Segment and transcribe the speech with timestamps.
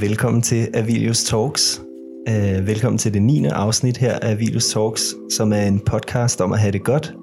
[0.00, 1.82] Velkommen til Avilius Talks.
[2.28, 3.46] Uh, velkommen til det 9.
[3.46, 7.14] afsnit her af Avilius Talks, som er en podcast om at have det godt.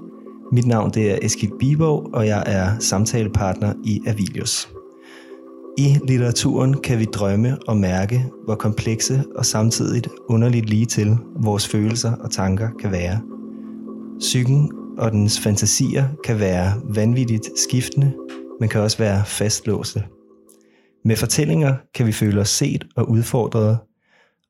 [0.52, 4.70] Mit navn det er Eskild Bibo, og jeg er samtalepartner i Avilius.
[5.78, 11.68] I litteraturen kan vi drømme og mærke, hvor komplekse og samtidig underligt lige til vores
[11.68, 13.20] følelser og tanker kan være.
[14.20, 18.14] Psyken og dens fantasier kan være vanvittigt skiftende,
[18.64, 20.04] men kan også være fastlåste.
[21.06, 23.80] Med fortællinger kan vi føle os set og udfordret,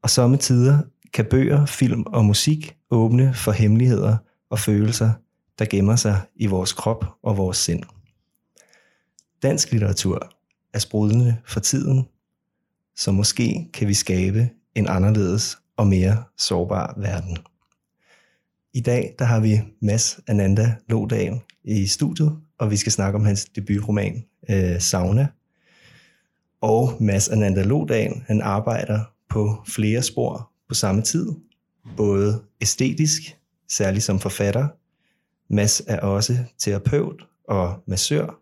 [0.01, 0.79] og sommetider
[1.13, 4.17] kan bøger, film og musik åbne for hemmeligheder
[4.49, 5.11] og følelser,
[5.59, 7.83] der gemmer sig i vores krop og vores sind.
[9.43, 10.31] Dansk litteratur
[10.73, 12.07] er sprudlende for tiden,
[12.95, 17.37] så måske kan vi skabe en anderledes og mere sårbar verden.
[18.73, 23.25] I dag der har vi Mads Ananda Lodal i studiet, og vi skal snakke om
[23.25, 25.27] hans debutroman øh, Sauna.
[26.61, 31.27] Og Mads Ananda Lodal, han arbejder på flere spor på samme tid,
[31.97, 33.37] både æstetisk,
[33.69, 34.67] særligt som forfatter.
[35.49, 38.39] Mads er også terapeut og massør.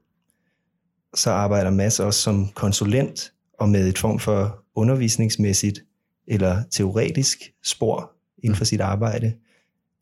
[1.16, 5.84] Så arbejder Mads også som konsulent og med et form for undervisningsmæssigt
[6.28, 8.12] eller teoretisk spor
[8.44, 9.34] inden for sit arbejde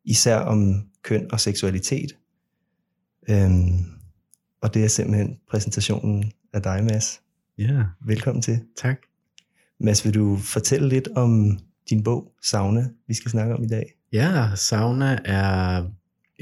[0.05, 2.18] især om køn og seksualitet.
[3.29, 3.85] Øhm,
[4.61, 7.21] og det er simpelthen præsentationen af dig, Mads.
[7.57, 7.83] Ja.
[8.05, 8.59] Velkommen til.
[8.77, 8.97] Tak.
[9.79, 13.95] Mads, vil du fortælle lidt om din bog, Sauna, vi skal snakke om i dag?
[14.13, 15.85] Ja, Sauna er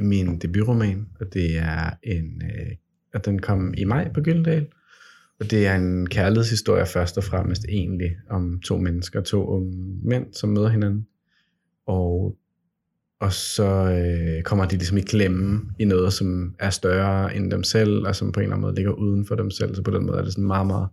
[0.02, 2.76] min debutroman, og det er en, øh,
[3.14, 4.68] og den kom i maj på Gyldendal.
[5.40, 10.34] Og det er en kærlighedshistorie først og fremmest egentlig om to mennesker, to unge mænd,
[10.34, 11.08] som møder hinanden.
[11.86, 12.36] Og
[13.20, 17.64] og så øh, kommer de ligesom i klemme i noget, som er større end dem
[17.64, 19.76] selv, og som på en eller anden måde ligger uden for dem selv.
[19.76, 20.90] Så på den måde er det sådan meget, meget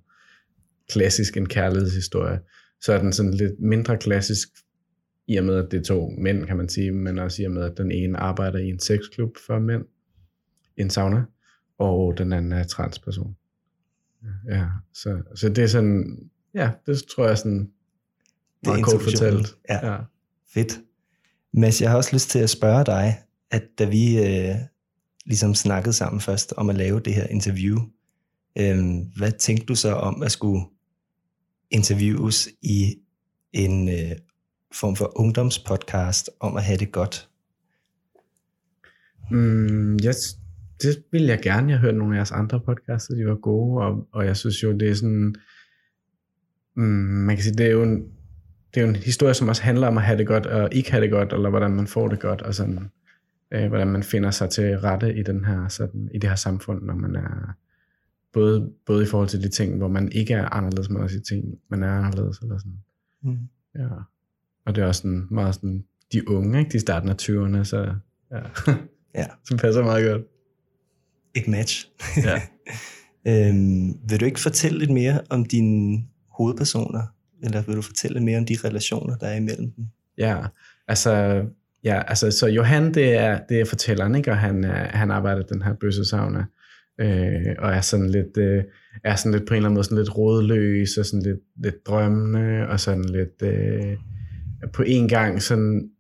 [0.89, 2.41] klassisk en kærlighedshistorie.
[2.81, 4.49] Så er den sådan lidt mindre klassisk,
[5.27, 7.53] i og med, at det er to mænd, kan man sige, men også i og
[7.53, 9.85] med, at den ene arbejder i en sexklub for mænd,
[10.77, 11.25] en sauna,
[11.79, 13.37] og den anden er transperson.
[14.49, 17.71] Ja, så, så det er sådan, ja, det tror jeg sådan
[18.65, 19.57] meget kort fortalt.
[19.69, 19.93] Ja.
[19.93, 19.99] ja,
[20.55, 20.81] fedt.
[21.57, 23.19] Mads, jeg har også lyst til at spørge dig,
[23.51, 24.55] at da vi øh,
[25.27, 27.79] ligesom snakkede sammen først om at lave det her interview,
[28.59, 28.77] øh,
[29.17, 30.65] hvad tænkte du så om at skulle
[31.71, 32.95] interviews i
[33.53, 34.17] en øh,
[34.73, 37.29] form for ungdomspodcast om at have det godt?
[39.31, 40.17] Mm, yes,
[40.83, 41.73] det ville jeg gerne.
[41.73, 44.73] Jeg hørte nogle af jeres andre podcasts, de var gode, og, og jeg synes jo,
[44.73, 45.35] det er sådan,
[46.77, 46.83] mm,
[47.27, 48.03] man kan sige, det er jo en,
[48.75, 50.91] det er jo en historie, som også handler om at have det godt og ikke
[50.91, 52.91] have det godt, eller hvordan man får det godt, og sådan,
[53.51, 56.83] øh, hvordan man finder sig til rette i, den her, sådan, i det her samfund,
[56.83, 57.55] når man er
[58.33, 61.21] både, både i forhold til de ting, hvor man ikke er anderledes, men også i
[61.21, 62.39] ting, man er anderledes.
[62.39, 62.79] Eller sådan.
[63.23, 63.39] Mm.
[63.75, 63.89] Ja.
[64.67, 66.71] Og det er også sådan, meget sådan, de unge, ikke?
[66.71, 67.95] de starten af 20'erne, så
[68.31, 68.41] ja.
[69.15, 69.27] ja.
[69.49, 70.23] som passer meget godt.
[71.35, 71.89] Et match.
[72.17, 72.43] Ja.
[73.49, 77.14] øhm, vil du ikke fortælle lidt mere om dine hovedpersoner?
[77.45, 79.85] Eller vil du fortælle mere om de relationer, der er imellem dem?
[80.19, 80.37] Ja,
[80.89, 81.45] altså,
[81.85, 84.31] ja, altså så Johan, det er, det er fortælleren, ikke?
[84.31, 86.45] og han, øh, han arbejder den her bøsse sauna,
[87.01, 88.65] øh, og er sådan lidt, øh,
[89.05, 91.87] er sådan lidt på en eller anden måde sådan lidt rådløs, og sådan lidt, lidt
[91.87, 93.97] drømmende, og sådan lidt øh,
[94.73, 95.91] på en gang sådan,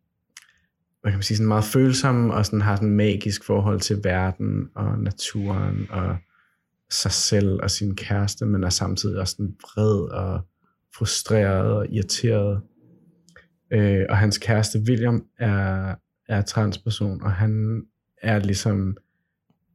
[1.00, 4.00] hvad kan man sige, sådan meget følsom, og sådan har sådan en magisk forhold til
[4.04, 6.16] verden, og naturen, og
[6.90, 10.40] sig selv og sin kæreste, men er samtidig også sådan vred og
[10.96, 12.60] frustreret og irriteret.
[13.72, 15.94] Øh, og hans kæreste William er,
[16.28, 17.82] er transperson, og han
[18.22, 18.96] er ligesom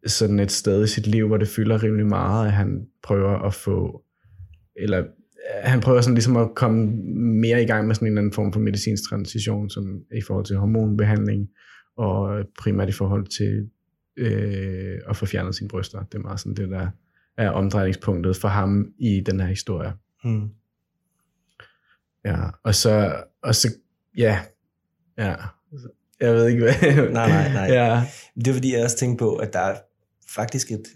[0.06, 3.54] sådan et sted i sit liv, hvor det fylder rimelig meget, at han prøver at
[3.54, 4.04] få,
[4.76, 5.06] eller øh,
[5.64, 6.86] han prøver sådan ligesom at komme
[7.42, 10.46] mere i gang med sådan en eller anden form for medicinsk transition, som i forhold
[10.46, 11.50] til hormonbehandling,
[11.98, 13.70] og primært i forhold til
[14.18, 16.04] øh, at få fjernet sine bryster.
[16.04, 16.88] Det er meget sådan det, der
[17.38, 19.94] er omdrejningspunktet for ham i den her historie.
[20.24, 20.50] Hmm.
[22.26, 23.68] Ja, og så, og så,
[24.18, 24.40] ja,
[25.18, 25.36] ja,
[26.20, 26.74] jeg ved ikke hvad.
[27.12, 27.66] nej, nej, nej.
[27.80, 28.04] Ja.
[28.36, 29.76] Det er fordi, jeg også tænker på, at der er
[30.36, 30.88] faktisk et,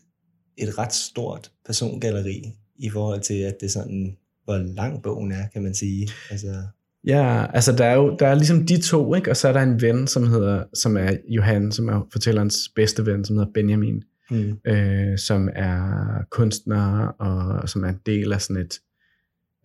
[0.57, 2.43] et ret stort persongalleri
[2.75, 6.09] i forhold til, at det er sådan, hvor lang bogen er, kan man sige.
[6.31, 6.63] Altså...
[7.07, 9.29] Ja, altså der er jo der er ligesom de to, ikke?
[9.29, 13.05] og så er der en ven, som hedder, som er Johan, som er fortællerens bedste
[13.05, 14.57] ven, som hedder Benjamin, mm.
[14.65, 18.79] øh, som er kunstner, og som er en del af sådan et,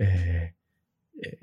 [0.00, 0.08] øh,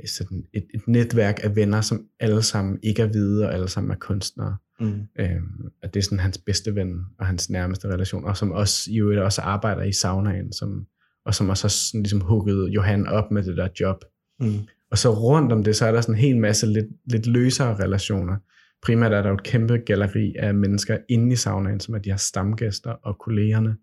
[0.06, 3.92] sådan et, et netværk af venner, som alle sammen ikke er hvide, og alle sammen
[3.92, 4.57] er kunstnere.
[4.80, 5.01] Mm.
[5.19, 8.92] Øhm, og det er sådan hans bedste ven og hans nærmeste relation, og som også
[8.92, 10.86] i øvrigt også arbejder i saunaen, som,
[11.25, 14.06] og som også har sådan ligesom hugget Johan op med det der job.
[14.39, 14.60] Mm.
[14.92, 17.83] Og så rundt om det, så er der sådan en hel masse lidt, lidt løsere
[17.83, 18.38] relationer.
[18.81, 22.10] Primært er der jo et kæmpe galleri af mennesker inde i saunaen, som er de
[22.10, 23.75] her stamgæster og kollegerne,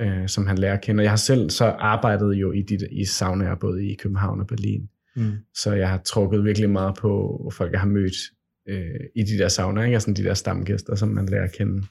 [0.00, 1.00] øh, som han lærer at kende.
[1.00, 4.46] Og jeg har selv så arbejdet jo i, de, i saunaer, både i København og
[4.46, 4.88] Berlin.
[5.16, 5.32] Mm.
[5.54, 8.16] Så jeg har trukket virkelig meget på folk, jeg har mødt
[8.66, 9.94] øh, i de der saunaer, ikke?
[9.94, 11.86] Altså de der stamgæster, som man lærer at kende.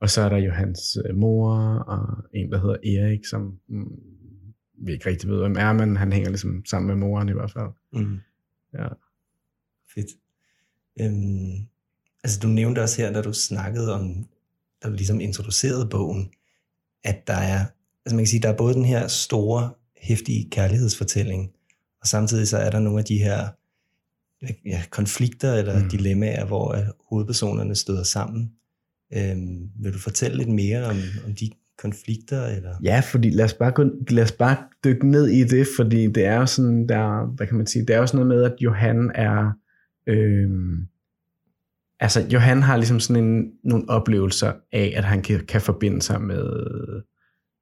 [0.00, 4.00] Og så er der jo hans øh, mor og en, der hedder Erik, som mm,
[4.84, 7.52] vi ikke rigtig ved, hvem er, men han hænger ligesom sammen med moren i hvert
[7.52, 7.70] fald.
[7.92, 8.18] Mm.
[8.74, 8.88] Ja.
[9.94, 10.10] Fedt.
[11.00, 11.68] Øhm,
[12.24, 14.28] altså du nævnte også her, da du snakkede om,
[14.82, 16.30] da du ligesom introducerede bogen,
[17.04, 17.58] at der er,
[18.04, 21.50] altså man kan sige, der er både den her store, hæftige kærlighedsfortælling,
[22.00, 23.48] og samtidig så er der nogle af de her
[24.66, 25.82] ja, konflikter eller Mm.
[25.82, 25.88] mm.
[25.90, 26.76] dilemmaer, hvor
[27.10, 28.50] hovedpersonerne støder sammen.
[29.16, 30.96] Øhm, vil du fortælle lidt mere om,
[31.26, 32.46] om de konflikter?
[32.46, 32.74] Eller?
[32.82, 36.24] Ja, fordi lad os, bare gå, lad os bare dykke ned i det, fordi det
[36.24, 38.56] er jo sådan, der, hvad kan man sige, det er jo sådan noget med, at
[38.60, 39.52] Johan er,
[40.06, 40.86] øhm,
[42.00, 46.20] altså Johan har ligesom sådan en, nogle oplevelser af, at han kan, kan forbinde sig
[46.20, 46.42] med,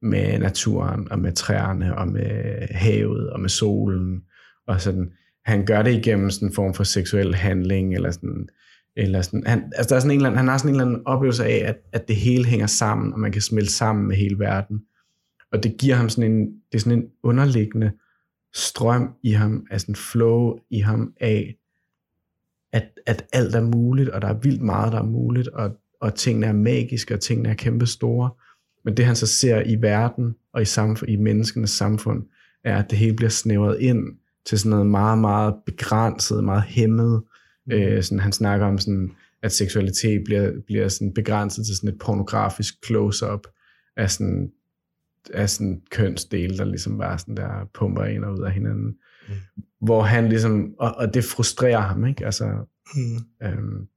[0.02, 4.22] med naturen, og med træerne, og med havet, og med solen,
[4.66, 5.12] og sådan,
[5.44, 8.48] han gør det igennem sådan en form for seksuel handling, eller sådan,
[8.96, 10.87] eller sådan, han, altså der er sådan en eller anden, han har sådan en eller
[10.87, 14.16] anden oplevelse af, at, at det hele hænger sammen, og man kan smelte sammen med
[14.16, 14.81] hele verden.
[15.52, 17.93] Og det giver ham sådan en, det er sådan en underliggende
[18.54, 21.56] strøm i ham, altså en flow i ham af,
[22.72, 26.14] at, at alt er muligt, og der er vildt meget, der er muligt, og, og
[26.14, 28.31] tingene er magiske, og tingene er kæmpe store.
[28.87, 32.25] Men det han så ser i verden, og i, samfund, i menneskenes samfund,
[32.65, 37.23] er, at det hele bliver snævret ind til sådan noget meget, meget begrænset, meget hæmmet.
[37.67, 37.73] Mm.
[37.73, 39.12] Øh, sådan, han snakker om, sådan,
[39.43, 43.47] at seksualitet bliver, bliver sådan begrænset til sådan et pornografisk close-up
[43.97, 44.53] af sådan,
[45.35, 48.97] af sådan kønsdele, der ligesom bare sådan der pumper ind og ud af hinanden.
[49.29, 49.35] Mm.
[49.81, 52.25] Hvor han ligesom, og, og det frustrerer ham, ikke?
[52.25, 53.47] Altså, Mm.
[53.47, 53.89] Øhm,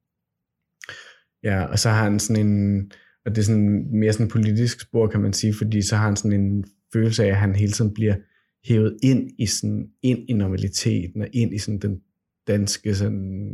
[1.44, 2.92] ja, og så har han sådan en,
[3.30, 6.16] og det er sådan mere sådan politisk spor, kan man sige, fordi så har han
[6.16, 8.16] sådan en følelse af, at han hele tiden bliver
[8.66, 12.02] hævet ind i sådan, ind i normaliteten, og ind i sådan den
[12.48, 13.54] danske sådan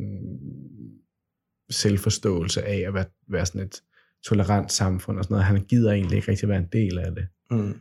[1.70, 3.84] selvforståelse af at være, være sådan et
[4.26, 5.46] tolerant samfund og sådan noget.
[5.46, 7.28] Han gider egentlig ikke rigtig være en del af det.
[7.52, 7.74] Mm.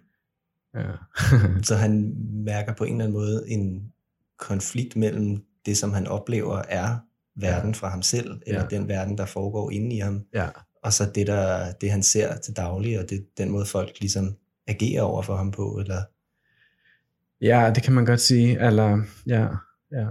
[0.75, 0.90] Ja.
[1.69, 2.14] Så han
[2.44, 3.93] mærker på en eller anden måde en
[4.38, 6.97] konflikt mellem det, som han oplever er
[7.37, 7.75] verden Ja.
[7.76, 8.76] fra ham selv, eller Ja.
[8.79, 10.49] den verden, der foregår inde i ham, ja.
[10.85, 14.37] Og så det, der, det han ser til daglig, og det, den måde folk ligesom
[14.67, 16.03] agerer over for ham på, eller
[17.41, 18.67] Ja, det kan man godt sige.
[18.67, 19.47] Eller, ja,
[19.93, 20.09] ja.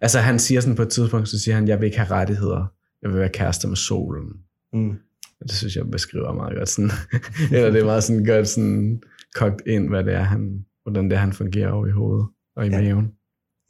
[0.00, 2.66] Altså han siger sådan på et tidspunkt, så siger han, jeg vil ikke have rettigheder.
[3.02, 4.32] Jeg vil være kæreste med solen.
[4.72, 4.98] mm.
[5.42, 6.90] Det synes jeg beskriver meget godt sådan.
[7.52, 9.02] Eller det er meget sådan godt sådan
[9.34, 12.26] kogt ind, hvad det er, han, hvordan det er, han fungerer over i hovedet
[12.56, 12.80] og i Ja.
[12.82, 13.12] maven.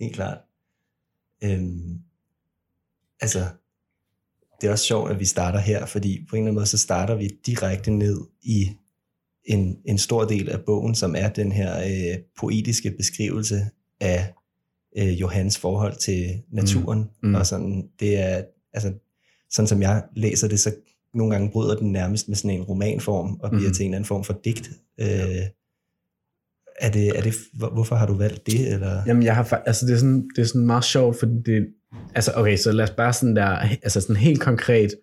[0.00, 0.38] helt klart.
[1.44, 2.00] Øhm,
[3.20, 3.38] altså,
[4.60, 6.78] det er også sjovt, at vi starter her, fordi på en eller anden måde, så
[6.78, 8.68] starter vi direkte ned i
[9.44, 13.60] en, en stor del af bogen, som er den her øh, poetiske beskrivelse
[14.00, 14.32] af
[14.98, 17.04] øh, Johans forhold til naturen.
[17.22, 17.34] Mm.
[17.34, 18.42] Og sådan, det er,
[18.72, 18.92] altså,
[19.50, 20.74] sådan som jeg læser det, så
[21.14, 23.74] nogle gange bryder den nærmest med sådan en romanform, og bliver Mm.
[23.74, 24.70] til en eller anden form for digt.
[25.00, 25.06] Øh,
[26.80, 28.72] er det, er det, hvor- hvorfor har du valgt det?
[28.72, 29.02] Eller?
[29.06, 31.66] Jamen, jeg har altså det er sådan, det er sådan meget sjovt, fordi det,
[32.14, 33.48] altså okay, så lad os bare sådan der,
[33.82, 34.94] altså sådan helt konkret,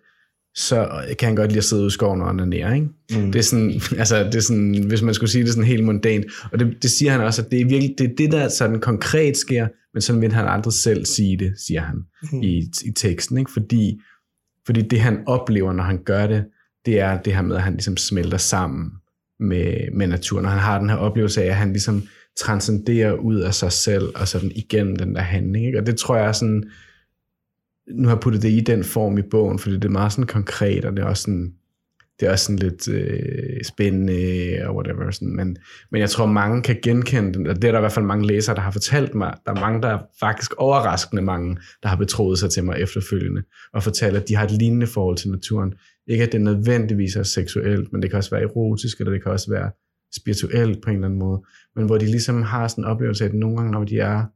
[0.56, 2.88] så kan han godt lide at sidde ude i skoven og onanere, ikke?
[3.10, 3.32] Mm.
[3.32, 6.26] Det er sådan, altså det er sådan, hvis man skulle sige det sådan helt mondant,
[6.52, 8.80] og det, det siger han også, at det er virkelig, det er det, der sådan
[8.80, 11.96] konkret sker, men sådan vil han aldrig selv sige det, siger han
[12.32, 12.42] Mm.
[12.42, 13.50] i, i teksten, ikke?
[13.52, 14.00] Fordi,
[14.66, 16.44] fordi det han oplever, når han gør det,
[16.86, 18.90] det er det her med, at han ligesom smelter sammen
[19.40, 22.02] med, med naturen, og han har den her oplevelse af, at han ligesom
[22.36, 25.78] transcendere ud af sig selv, og sådan igennem den der handling, ikke?
[25.78, 26.64] og det tror jeg er sådan,
[27.90, 30.26] nu har jeg puttet det i den form i bogen, fordi det er meget sådan
[30.26, 31.54] konkret, og det er også sådan,
[32.20, 35.10] det er også sådan lidt øh, spændende og whatever.
[35.10, 35.36] Sådan.
[35.36, 35.56] Men,
[35.90, 38.26] men jeg tror, mange kan genkende den, og det er der i hvert fald mange
[38.26, 39.34] læsere, der har fortalt mig.
[39.46, 43.42] Der er mange, der er faktisk overraskende mange, der har betroet sig til mig efterfølgende,
[43.72, 45.74] og fortalt, at de har et lignende forhold til naturen.
[46.06, 49.32] Ikke at det nødvendigvis er seksuelt, men det kan også være erotisk, eller det kan
[49.32, 49.70] også være
[50.16, 51.42] spirituelt på en eller anden måde.
[51.76, 54.26] Men hvor de ligesom har sådan en oplevelse af, at nogle gange, når de er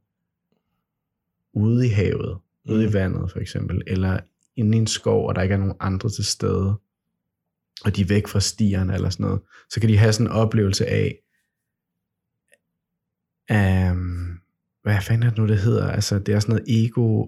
[1.53, 2.37] ude i havet,
[2.69, 2.93] ude i Mm.
[2.93, 4.19] vandet for eksempel, eller
[4.55, 6.79] inde i en skov, og der ikke er nogen andre til stede,
[7.85, 10.31] og de er væk fra stierne eller sådan noget, så kan de have sådan en
[10.31, 11.19] oplevelse af,
[13.91, 14.39] um,
[14.83, 15.91] hvad fanden er det nu, det hedder?
[15.91, 17.27] Altså, det er sådan noget ego...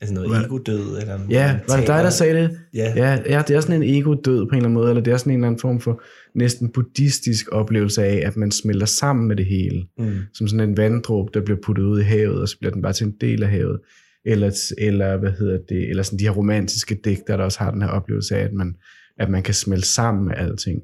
[0.00, 0.98] Altså noget Hvad- ego-død?
[1.00, 2.58] Eller Ja, var det dig, der sagde det?
[2.74, 5.12] Ja, Ja, ja, det er sådan en ego-død på en eller anden måde, eller det
[5.12, 6.02] er sådan en eller anden form for
[6.34, 9.86] næsten buddhistisk oplevelse af, at man smelter sammen med det hele.
[9.98, 10.16] Mm.
[10.34, 12.92] Som sådan en vanddråbe, der bliver puttet ud i havet, og så bliver den bare
[12.92, 13.80] til en del af havet.
[14.24, 17.82] Eller, eller hvad hedder det, eller sådan de her romantiske digter, der også har den
[17.82, 18.74] her oplevelse af, at man,
[19.18, 20.82] at man kan smelte sammen med alting.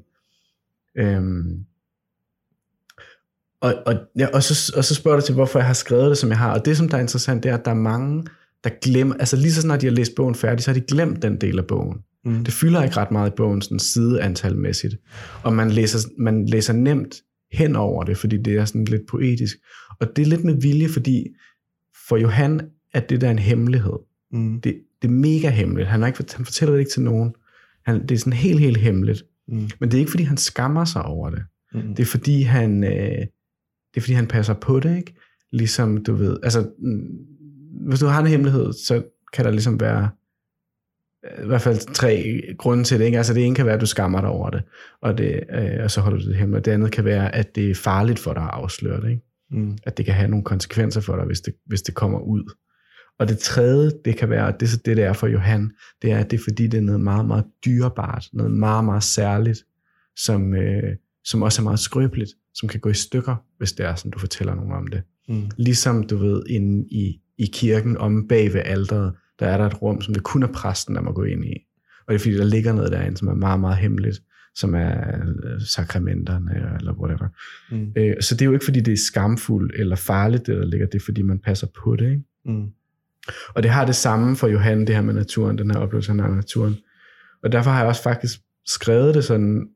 [0.97, 1.59] Øhm,
[3.61, 6.17] og, og, ja, og, så, og så spørger du til, hvorfor jeg har skrevet det,
[6.17, 6.59] som jeg har.
[6.59, 8.23] Og det, som der er interessant, det er, at der er mange,
[8.65, 11.21] der glemmer, altså lige så snart de har læst bogen færdig, så har de glemt
[11.21, 11.97] den del af bogen.
[12.25, 12.43] Mm.
[12.43, 14.95] Det fylder ikke ret meget i bogen, sådan sideantalmæssigt.
[15.43, 17.15] Og man læser, man læser nemt
[17.51, 19.57] hen over det, fordi det er sådan lidt poetisk.
[19.99, 21.27] Og det er lidt med vilje, fordi
[22.07, 22.61] for Johan
[22.93, 23.99] er det der en hemmelighed.
[24.31, 24.61] Mm.
[24.61, 25.87] Det, det er mega hemmeligt.
[25.89, 27.33] Han, har ikke, han fortæller det ikke til nogen.
[27.85, 29.23] Han, det er sådan helt, helt hemmeligt.
[29.47, 29.69] Mm.
[29.79, 31.43] Men det er ikke, fordi han skammer sig over det.
[31.73, 31.95] Mm.
[31.95, 35.15] Det er, fordi han, øh, det er, fordi han passer på det, ikke?
[35.51, 37.07] Ligesom, du ved, altså, mm,
[37.75, 39.03] hvis du har en hemmelighed, så
[39.33, 40.09] kan der ligesom være
[41.25, 43.05] øh, i hvert fald tre grunde til det.
[43.05, 43.17] Ikke?
[43.17, 44.63] Altså det ene kan være, at du skammer dig over det,
[45.01, 46.65] og, det, øh, og så holder du det hemmeligt.
[46.65, 49.09] Det andet kan være, at det er farligt for dig at afsløre det.
[49.09, 49.21] Ikke?
[49.51, 49.77] Mm.
[49.83, 52.53] At det kan have nogle konsekvenser for dig, hvis det, hvis det kommer ud.
[53.19, 55.71] Og det tredje, det kan være, og det er så det, det er for Johan,
[56.01, 59.03] det er, at det er fordi, det er noget meget, meget dyrebart, noget meget, meget
[59.03, 59.59] særligt,
[60.17, 63.95] som, øh, som også er meget skrøbeligt, som kan gå i stykker, hvis det er
[63.95, 65.03] sådan, du fortæller nogen om det.
[65.29, 65.49] Mm.
[65.57, 69.81] Ligesom du ved, inde i, i kirken, om bag ved alderet, der er der et
[69.81, 71.67] rum, som det kun er præsten, der må gå ind i.
[72.07, 74.21] Og det er fordi, der ligger noget derinde, som er meget, meget hemmeligt,
[74.55, 77.27] som er øh, sakramenterne, eller whatever.
[77.71, 77.91] Mm.
[77.97, 80.87] Øh, så det er jo ikke, fordi det er skamfuldt eller farligt, det der ligger,
[80.87, 82.09] det er, fordi man passer på det.
[82.09, 82.23] Ikke?
[82.45, 82.65] Mm.
[83.47, 86.17] Og det har det samme for Johan, det her med naturen, den her oplevelse af
[86.17, 86.75] naturen.
[87.43, 89.67] Og derfor har jeg også faktisk skrevet det sådan,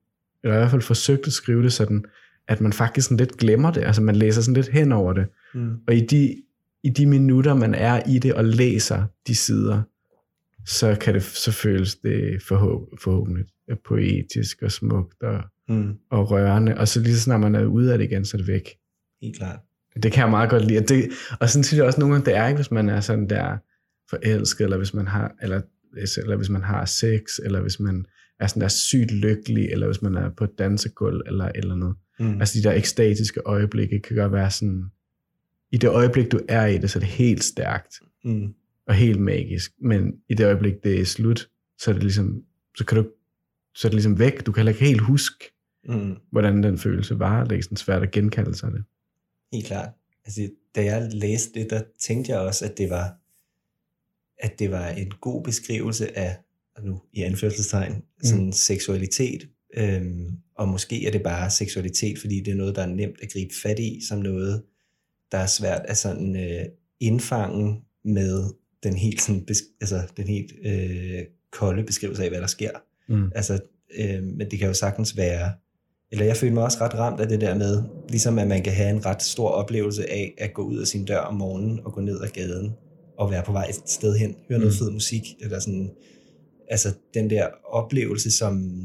[0.43, 2.05] eller i hvert fald forsøgt at skrive det sådan,
[2.47, 5.27] at man faktisk sådan lidt glemmer det, altså man læser sådan lidt hen over det.
[5.53, 5.75] Mm.
[5.87, 6.35] Og i de,
[6.83, 9.81] i de minutter, man er i det og læser de sider,
[10.65, 13.45] så kan det så føles det forhåb, forhåbentlig
[13.87, 15.93] poetisk og smukt og, Mm.
[16.11, 16.77] og rørende.
[16.77, 18.69] Og så lige så snart man er ude af det igen, så er det væk.
[19.21, 19.59] Helt klart.
[20.03, 20.79] Det kan jeg meget godt lide.
[20.79, 21.09] Og, det,
[21.39, 23.57] og sådan synes jeg også nogle gange, det er ikke, hvis man er sådan der
[24.09, 25.61] forelsket, eller hvis man har, eller,
[26.17, 28.05] eller hvis man har sex, eller hvis man
[28.39, 31.95] er sådan der sygt lykkelig, eller hvis man er på et dansegulv, eller eller noget.
[32.19, 32.39] Mm.
[32.39, 34.85] Altså de der ekstatiske øjeblikke kan godt være sådan,
[35.71, 38.53] i det øjeblik, du er i det, så er det helt stærkt Mm.
[38.87, 39.71] og helt magisk.
[39.81, 41.49] Men i det øjeblik, det er slut,
[41.79, 42.43] så er det ligesom,
[42.77, 43.09] så kan du,
[43.75, 44.45] så er det ligesom væk.
[44.45, 45.45] Du kan heller ikke helt huske,
[45.87, 46.15] Mm.
[46.31, 47.43] hvordan den følelse var.
[47.43, 48.83] Det er sådan svært at genkalde sig det.
[49.53, 49.89] Helt klart.
[50.25, 53.15] Altså, da jeg læste det, der tænkte jeg også, at det var,
[54.37, 56.37] at det var en god beskrivelse af,
[56.83, 58.51] nu i anførselstegn, sådan mm.
[58.51, 59.49] seksualitet.
[59.77, 63.31] Øhm, og måske er det bare seksualitet, fordi det er noget, der er nemt at
[63.33, 64.63] gribe fat i, som noget,
[65.31, 66.65] der er svært at sådan øh,
[66.99, 68.43] indfange med
[68.83, 69.45] den helt, sådan,
[69.81, 71.21] altså, den helt øh,
[71.51, 72.71] kolde beskrivelse af, hvad der sker.
[73.09, 73.31] Mm.
[73.35, 73.59] Altså,
[73.99, 75.51] øh, men det kan jo sagtens være,
[76.11, 78.73] eller jeg føler mig også ret ramt af det der med, ligesom at man kan
[78.73, 81.93] have en ret stor oplevelse af at gå ud af sin dør om morgenen og
[81.93, 82.71] gå ned ad gaden
[83.17, 84.77] og være på vej et sted hen, høre noget Mm.
[84.77, 85.91] fed musik, eller sådan,
[86.69, 88.83] altså den der oplevelse, som,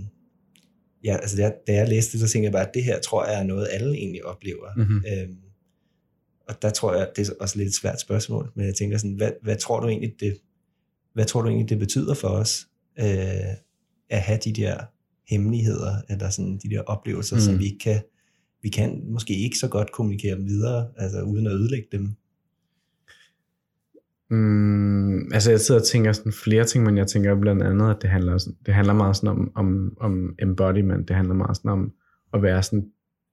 [1.04, 3.00] ja, altså da jeg, da jeg læste det, så tænkte jeg bare, at det her
[3.00, 4.66] tror jeg er noget, alle egentlig oplever.
[4.76, 5.04] Mhm.
[5.12, 5.36] Øhm,
[6.48, 9.14] og der tror jeg, det er også lidt et svært spørgsmål, men jeg tænker sådan,
[9.16, 10.36] hvad, hvad tror du egentlig, det,
[11.14, 12.66] hvad tror du egentlig, det betyder for os,
[12.98, 13.54] øh,
[14.10, 14.76] at have de der
[15.28, 17.40] hemmeligheder, eller sådan de der oplevelser, mm.
[17.40, 18.02] som vi ikke kan,
[18.62, 22.08] vi kan måske ikke så godt kommunikere dem videre, altså uden at ødelægge dem.
[24.30, 27.96] Mm, altså jeg sidder og tænker sådan flere ting, men jeg tænker blandt andet, at
[28.02, 31.70] det handler, sådan- det handler meget sådan om, om, om embodiment, det handler meget sådan
[31.70, 31.92] om
[32.34, 32.84] at være sådan,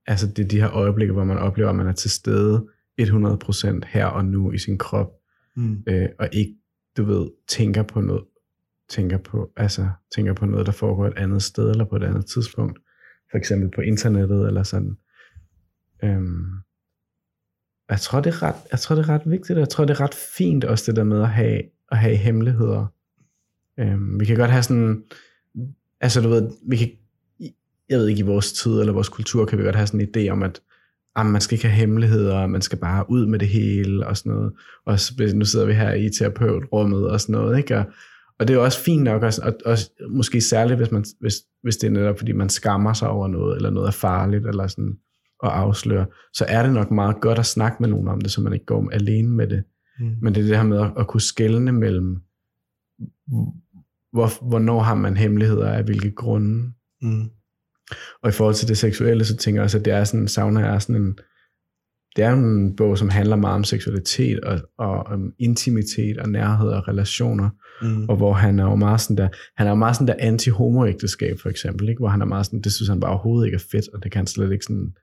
[0.08, 2.68] altså det er de her øjeblikke, hvor man oplever, at man er til stede
[3.00, 5.12] 100% her og nu i sin krop,
[5.56, 5.84] Mm.
[5.88, 6.56] øh, og ikke,
[6.98, 8.24] du ved, tænker på noget,
[8.90, 12.26] tænker på, altså, tænker på noget, der foregår et andet sted, eller på et andet
[12.26, 12.80] tidspunkt,
[13.32, 14.98] for eksempel på internettet, eller sådan.
[16.04, 16.46] Øhm,
[17.90, 19.94] jeg tror, det er ret, jeg tror, det er ret vigtigt, og jeg tror, det
[19.94, 22.86] er ret fint også det der med at have, at have hemmeligheder.
[23.80, 25.04] Øhm, vi kan godt have sådan,
[26.00, 26.92] altså du ved, vi kan,
[27.90, 30.08] jeg ved ikke, i vores tid eller vores kultur, kan vi godt have sådan en
[30.16, 30.62] idé om, at
[31.16, 34.32] ah, man skal ikke have hemmeligheder, man skal bare ud med det hele og sådan
[34.32, 34.54] noget.
[34.86, 37.78] Og så- nu sidder vi her i terapeutrummet og sådan noget, ikke?
[37.78, 37.86] Og,
[38.40, 39.78] og det er jo også fint nok, også, og, og
[40.10, 43.56] måske særligt, hvis, man, hvis, hvis det er netop, fordi man skammer sig over noget,
[43.56, 44.98] eller noget er farligt, eller sådan,
[45.44, 48.42] at afsløre, så er det nok meget godt at snakke med nogen om det, så
[48.42, 49.64] man ikke går alene med det.
[50.00, 50.16] Mm.
[50.22, 52.22] Men det er det her med at, at kunne skelne mellem,
[54.14, 56.72] hvor, hvornår har man hemmeligheder af hvilke grunde.
[57.02, 57.30] Mm.
[58.24, 60.62] Og i forhold til det seksuelle, så tænker jeg også, at det er sådan, sauna
[60.62, 61.18] er sådan en,
[62.16, 66.70] det er en bog, som handler meget om seksualitet og, og om intimitet og nærhed
[66.70, 67.50] og relationer,
[67.82, 68.10] mm.
[68.10, 71.40] og hvor han er jo meget sådan der, han er jo meget sådan der anti-homoægteskab
[71.42, 72.00] for eksempel, ikke?
[72.00, 74.12] hvor han er meget sådan, det synes han bare overhovedet ikke er fedt, og det
[74.12, 74.94] kan han slet ikke sådan,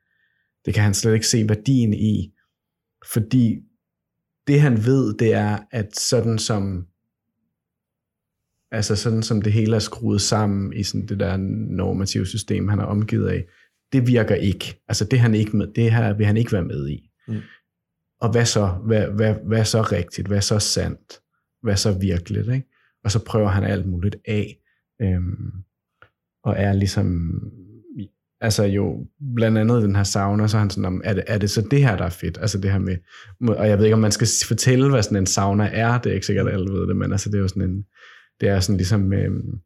[0.64, 2.32] det kan han slet ikke se værdien i,
[3.12, 3.56] fordi
[4.46, 6.86] det han ved, det er, at sådan som
[8.70, 11.36] altså sådan som det hele er skruet sammen i sådan det der
[11.76, 13.44] normative system, han er omgivet af,
[13.92, 14.82] det virker ikke.
[14.88, 17.10] Altså det, han ikke med, det her vil han ikke være med i.
[17.28, 17.40] Mm.
[18.20, 18.66] Og hvad så?
[18.66, 20.28] Hvad, hvad, hvad så rigtigt?
[20.28, 21.20] Hvad så sandt?
[21.62, 22.48] Hvad så virkeligt?
[22.48, 22.66] Ikke?
[23.04, 24.58] Og så prøver han alt muligt af.
[25.02, 25.52] Øhm,
[26.44, 27.40] og er ligesom,
[28.40, 31.50] altså jo, blandt andet den her sauna, så er han sådan, er det, er det
[31.50, 32.38] så det her, der er fedt?
[32.40, 32.96] Altså det her med,
[33.40, 36.14] og jeg ved ikke, om man skal fortælle, hvad sådan en sauna er, det er
[36.14, 37.84] ikke sikkert, at alle ved det, men altså det er jo sådan en,
[38.40, 39.60] det er sådan ligesom øhm,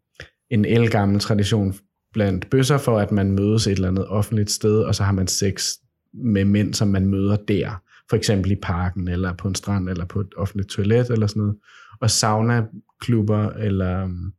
[0.51, 1.75] en elgammel tradition
[2.13, 5.27] blandt bøsser for, at man mødes et eller andet offentligt sted, og så har man
[5.27, 5.73] sex
[6.15, 7.83] med mænd, som man møder der.
[8.11, 11.41] For eksempel i parken, eller på en strand, eller på et offentligt toilet, eller sådan
[11.41, 11.57] noget.
[12.01, 14.33] Og sauna-klubber, eller um,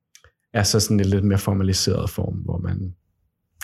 [0.53, 2.93] er så sådan en lidt mere formaliseret form, hvor man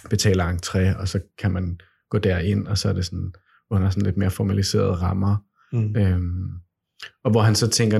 [0.09, 3.33] betaler entré, og så kan man gå derind, og så er det sådan
[3.69, 5.37] under sådan lidt mere formaliserede rammer.
[5.73, 5.95] Mm.
[5.95, 6.49] Øhm,
[7.23, 7.97] og hvor han så tænker,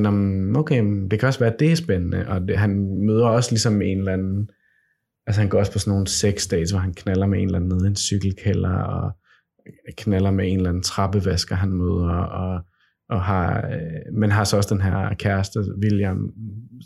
[0.55, 3.81] okay, det kan også være, at det er spændende, og det, han møder også ligesom
[3.81, 4.49] en eller anden
[5.29, 7.59] Altså han går også på sådan nogle sex dates, hvor han knaller med en eller
[7.59, 9.11] anden nede i en cykelkælder, og
[9.97, 12.61] knaller med en eller anden trappevasker, han møder, og,
[13.09, 16.31] og har, øh, men har så også den her kæreste, William,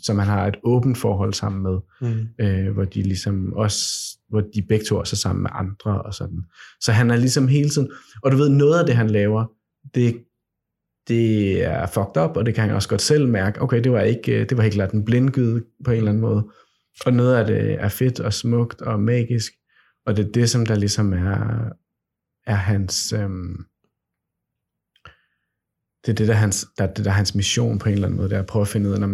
[0.02, 2.44] som han har et åbent forhold sammen med, mm.
[2.44, 6.14] øh, hvor de ligesom også, hvor de begge to også er sammen med andre, og
[6.14, 6.40] sådan.
[6.80, 7.90] Så han er ligesom hele tiden,
[8.22, 9.44] og du ved, noget af det, han laver,
[9.94, 10.24] det,
[11.08, 14.00] det er fucked up, og det kan han også godt selv mærke, okay, det var
[14.00, 16.48] ikke, øh, det var helt klart en blindgyde på en eller anden måde,
[17.06, 19.52] og noget af det er fedt og smukt og magisk,
[20.06, 21.68] og det er det, som der ligesom er,
[22.46, 23.12] er hans...
[23.12, 23.64] Øhm,
[26.06, 28.06] det er det, der er hans, der, det der er hans mission på en eller
[28.06, 29.08] anden måde, det er at prøve at finde ud af, når,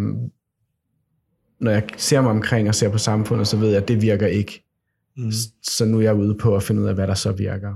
[1.60, 4.26] når jeg ser mig omkring og ser på samfundet, så ved jeg, at det virker
[4.26, 4.64] ikke.
[5.16, 5.32] Mm.
[5.62, 7.74] Så nu er jeg ude på at finde ud af, hvad der så virker.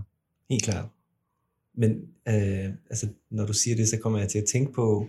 [0.51, 0.85] Helt klart.
[1.77, 1.91] Men
[2.29, 5.09] øh, altså, når du siger det, så kommer jeg til at tænke på,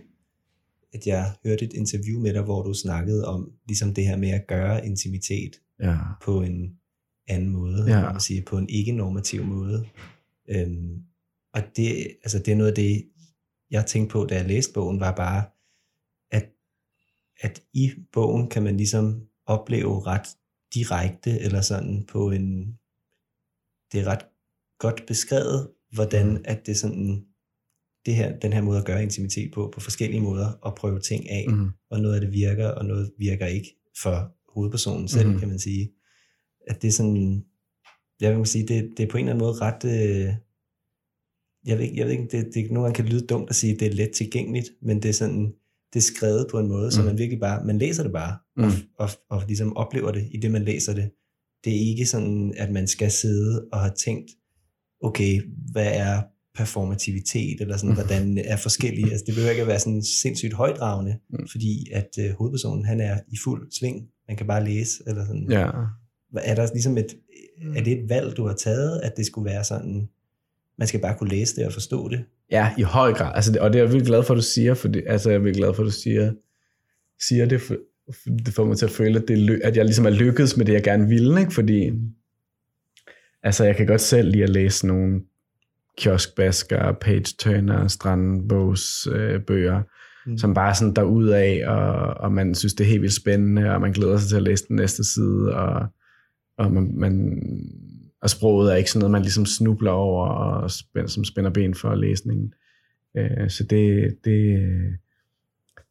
[0.92, 4.30] at jeg hørte et interview med dig, hvor du snakkede om ligesom det her med
[4.30, 5.98] at gøre intimitet ja.
[6.22, 6.78] på en
[7.28, 8.12] anden måde, ja.
[8.12, 9.86] man sige, på en ikke-normativ måde.
[10.48, 11.02] Øhm,
[11.52, 13.08] og det, altså det er noget af det,
[13.70, 15.44] jeg tænkte på, da jeg læste bogen, var bare,
[16.30, 16.48] at,
[17.40, 20.28] at i bogen kan man ligesom opleve ret
[20.74, 22.78] direkte, eller sådan på en,
[23.92, 24.26] det er ret
[24.78, 27.24] godt beskrevet, hvordan at det sådan
[28.06, 31.30] det her, den her måde at gøre intimitet på, på forskellige måder, og prøve ting
[31.30, 31.68] af, mm.
[31.90, 35.38] og noget af det virker, og noget virker ikke for hovedpersonen selv, mm.
[35.38, 35.92] kan man sige.
[36.66, 37.44] At det er sådan,
[38.20, 40.34] jeg vil sige, det, det er på en eller anden måde ret, øh,
[41.66, 43.72] jeg ved ikke, jeg ved ikke det, det nogle gange kan lyde dumt at sige,
[43.74, 45.54] at det er let tilgængeligt, men det er sådan,
[45.92, 46.90] det er skrevet på en måde, mm.
[46.90, 48.64] så man virkelig bare, man læser det bare, mm.
[48.64, 51.10] og, og, og ligesom oplever det i det, man læser det.
[51.64, 54.30] Det er ikke sådan, at man skal sidde og have tænkt,
[55.02, 56.22] okay, hvad er
[56.56, 57.96] performativitet, eller sådan, mm.
[57.96, 59.10] hvordan er forskellige.
[59.10, 61.48] Altså, det behøver ikke at være sådan sindssygt højdragende, mm.
[61.50, 64.08] fordi at øh, hovedpersonen, han er i fuld sving.
[64.28, 65.46] Man kan bare læse, eller sådan.
[65.50, 65.70] Ja.
[66.36, 67.06] Er der ligesom et,
[67.76, 70.08] er det et valg, du har taget, at det skulle være sådan,
[70.78, 72.24] man skal bare kunne læse det og forstå det?
[72.50, 73.32] Ja, i høj grad.
[73.34, 75.40] Altså, og det er jeg virkelig glad for, at du siger, fordi, altså, jeg er
[75.42, 76.32] virkelig glad for, at du siger,
[77.20, 77.76] siger det, for,
[78.12, 80.66] for det får mig til at føle, at, det, at jeg ligesom er lykkedes med
[80.66, 81.54] det, jeg gerne ville, ikke?
[81.54, 81.90] fordi
[83.46, 85.20] altså, jeg kan godt selv lide at læse nogle
[85.98, 89.82] kioskbasker, page-turner, strandbogs øh, bøger,
[90.26, 90.38] mm.
[90.38, 93.80] som bare sådan derud af, og, og man synes, det er helt vildt spændende, og
[93.80, 95.86] man glæder sig til at læse den næste side, og,
[96.58, 97.42] og, man, man,
[98.22, 101.74] og sproget er ikke sådan noget, man ligesom snubler over, og spænd, som spænder ben
[101.74, 102.54] for læsningen.
[103.16, 104.68] Øh, så det, det,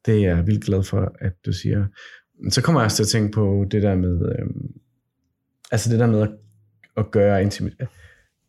[0.06, 1.86] det er jeg vildt glad for, at du siger.
[2.50, 4.46] Så kommer jeg også til at tænke på det der med, øh,
[5.72, 6.32] altså det der med at,
[6.98, 7.88] at gøre intimitet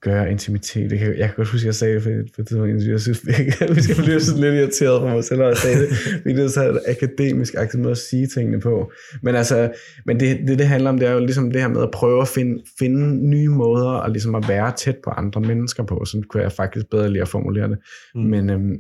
[0.07, 0.91] gøre intimitet.
[0.91, 3.27] Det kan, jeg kan godt huske, at jeg sagde det for, for det jeg synes,
[3.77, 5.91] vi skal blive sådan lidt irriteret på mig selv, når jeg sagde det.
[6.25, 8.93] Vi er så en akademisk aktiv måde at sige tingene på.
[9.23, 9.73] Men altså,
[10.07, 12.23] men det, det, det handler om, det er jo ligesom det her med at prøve
[12.23, 16.05] at finde, finde nye måder, og ligesom at være tæt på andre mennesker på.
[16.05, 17.79] Sådan kunne jeg faktisk bedre lige at formulere det.
[18.15, 18.21] Mm.
[18.21, 18.77] Men, øhm,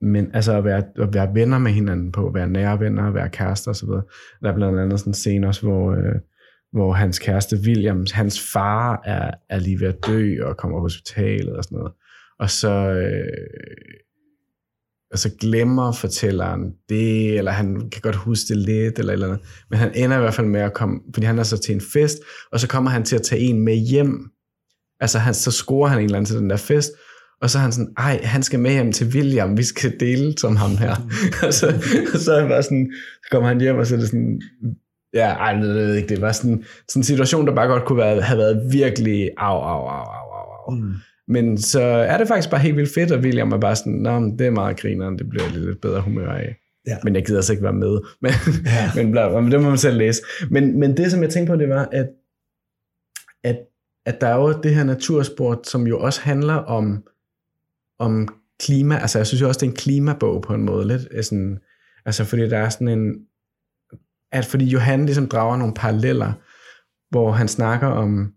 [0.00, 3.14] men altså at være, at være venner med hinanden på, at være nære venner, at
[3.14, 3.88] være kærester osv.
[4.42, 6.14] Der er blandt andet sådan en scene også, hvor, øh,
[6.72, 10.82] hvor hans kæreste William, hans far er, er lige ved at dø og kommer på
[10.82, 11.92] hospitalet og sådan noget.
[12.38, 14.00] Og så, øh,
[15.12, 19.40] og så glemmer fortælleren det, eller han kan godt huske det lidt, eller eller andet.
[19.70, 21.80] Men han ender i hvert fald med at komme, fordi han er så til en
[21.80, 22.18] fest,
[22.52, 24.30] og så kommer han til at tage en med hjem.
[25.00, 26.92] Altså han, så scorer han en eller anden til den der fest,
[27.40, 30.38] Og så er han sådan, ej, han skal med hjem til William, vi skal dele
[30.38, 30.96] som ham her.
[31.46, 31.66] og så,
[32.14, 34.42] så er han bare sådan, så kommer han hjem, og så er det sådan,
[35.14, 37.98] ja, ej, jeg ved ikke, det var sådan, sådan en situation, der bare godt kunne
[37.98, 40.74] være, have været virkelig au, au, au, au, au, au.
[40.74, 40.94] Mm.
[41.28, 44.20] Men så er det faktisk bare helt vildt fedt, og William er bare sådan, Nå,
[44.38, 46.56] det er meget grineren, det bliver lidt, lidt bedre humør af.
[46.86, 46.96] Ja.
[47.04, 48.00] Men jeg gider altså ikke være med.
[48.22, 48.32] Men,
[48.64, 48.90] ja.
[48.96, 50.22] men, bla, men det må man selv læse.
[50.50, 52.08] Men, men det, som jeg tænkte på, det var, at,
[53.44, 53.58] at,
[54.06, 57.02] at der er jo det her natursport, som jo også handler om,
[57.98, 58.28] om
[58.60, 58.96] klima.
[58.96, 60.86] Altså, jeg synes jo også, det er en klimabog på en måde.
[60.86, 61.58] Lidt sådan,
[62.06, 63.14] altså, fordi der er sådan en...
[64.32, 66.32] At fordi Johan ligesom drager nogle paralleller,
[67.10, 68.32] hvor han snakker om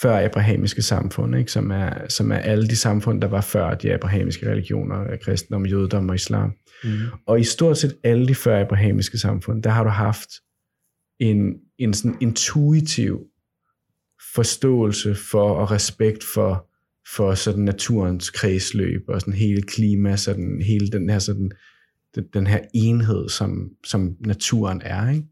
[0.00, 1.52] før abrahamiske samfund, ikke?
[1.52, 6.08] Som, er, som er alle de samfund, der var før de abrahamiske religioner, kristendom, jødedom
[6.08, 6.52] og islam.
[6.84, 6.90] Mm.
[7.26, 10.28] Og i stort set alle de før abrahamiske samfund, der har du haft
[11.20, 13.20] en, en sådan intuitiv
[14.34, 16.68] forståelse for og respekt for,
[17.16, 21.52] for sådan naturens kredsløb og sådan hele klima, sådan hele den her, sådan,
[22.14, 25.10] den, den her enhed, som, som naturen er.
[25.10, 25.26] Ikke?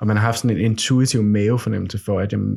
[0.00, 2.56] Og man har haft sådan en intuitiv mavefornemmelse for, at jamen,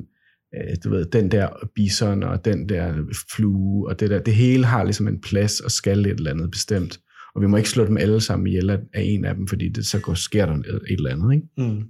[0.55, 2.93] øh, du ved, den der bison og den der
[3.35, 6.51] flue og det der, det hele har ligesom en plads og skal et eller andet
[6.51, 6.99] bestemt.
[7.35, 9.85] Og vi må ikke slå dem alle sammen ihjel af en af dem, fordi det,
[9.85, 11.33] så går, sker der et eller andet.
[11.33, 11.47] Ikke?
[11.57, 11.83] Mm.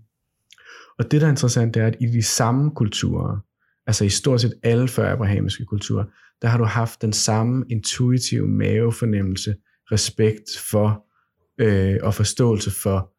[0.99, 3.37] Og det, der er interessant, det er, at i de samme kulturer,
[3.87, 6.03] altså i stort set alle før abrahamiske kulturer,
[6.41, 9.55] der har du haft den samme intuitive mavefornemmelse,
[9.91, 11.05] respekt for
[11.57, 13.11] øh, og forståelse for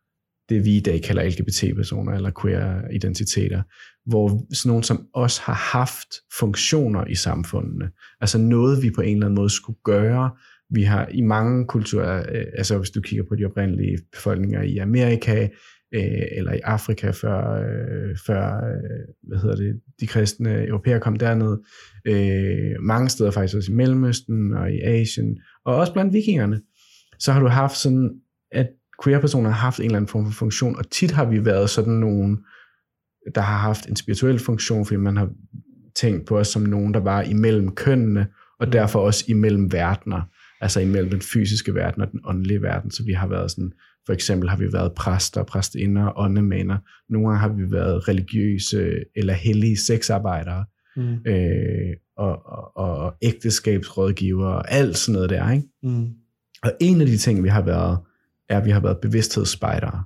[0.48, 3.62] det, vi i dag kalder LGBT-personer eller queer-identiteter,
[4.06, 7.90] hvor sådan nogen som os har haft funktioner i samfundene.
[8.20, 10.30] Altså noget, vi på en eller anden måde skulle gøre.
[10.70, 14.76] Vi har i mange kulturer, øh, altså hvis du kigger på de oprindelige befolkninger i
[14.76, 15.48] Amerika,
[15.94, 21.16] øh, eller i Afrika, før, øh, før øh, hvad hedder det, de kristne europæer kom
[21.16, 21.58] derned,
[22.04, 26.60] øh, mange steder faktisk også i Mellemøsten og i Asien, og også blandt vikingerne,
[27.18, 28.20] så har du haft sådan,
[28.52, 28.68] at
[29.04, 31.92] queer-personer har haft en eller anden form for funktion, og tit har vi været sådan
[31.92, 32.38] nogen,
[33.34, 35.30] der har haft en spirituel funktion, fordi man har
[35.96, 38.26] tænkt på os som nogen, der var imellem kønnene,
[38.60, 38.70] og mm.
[38.70, 40.22] derfor også imellem verdener,
[40.60, 43.72] altså imellem den fysiske verden og den åndelige verden, så vi har været sådan,
[44.06, 46.78] for eksempel har vi været præster, præstinder, åndemaner,
[47.08, 50.64] nogle gange har vi været religiøse eller hellige sexarbejdere,
[50.96, 51.16] mm.
[51.26, 55.66] øh, og, og, og ægteskabsrådgiver, og alt sådan noget der, ikke?
[55.82, 56.08] Mm.
[56.62, 57.98] Og en af de ting, vi har været,
[58.48, 60.04] er, at vi har været bevidsthedsspejdere.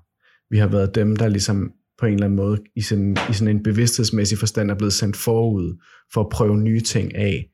[0.51, 3.57] Vi har været dem, der ligesom på en eller anden måde i sådan, i sådan
[3.57, 7.51] en bevidsthedsmæssig forstand er blevet sendt forud for at prøve nye ting af.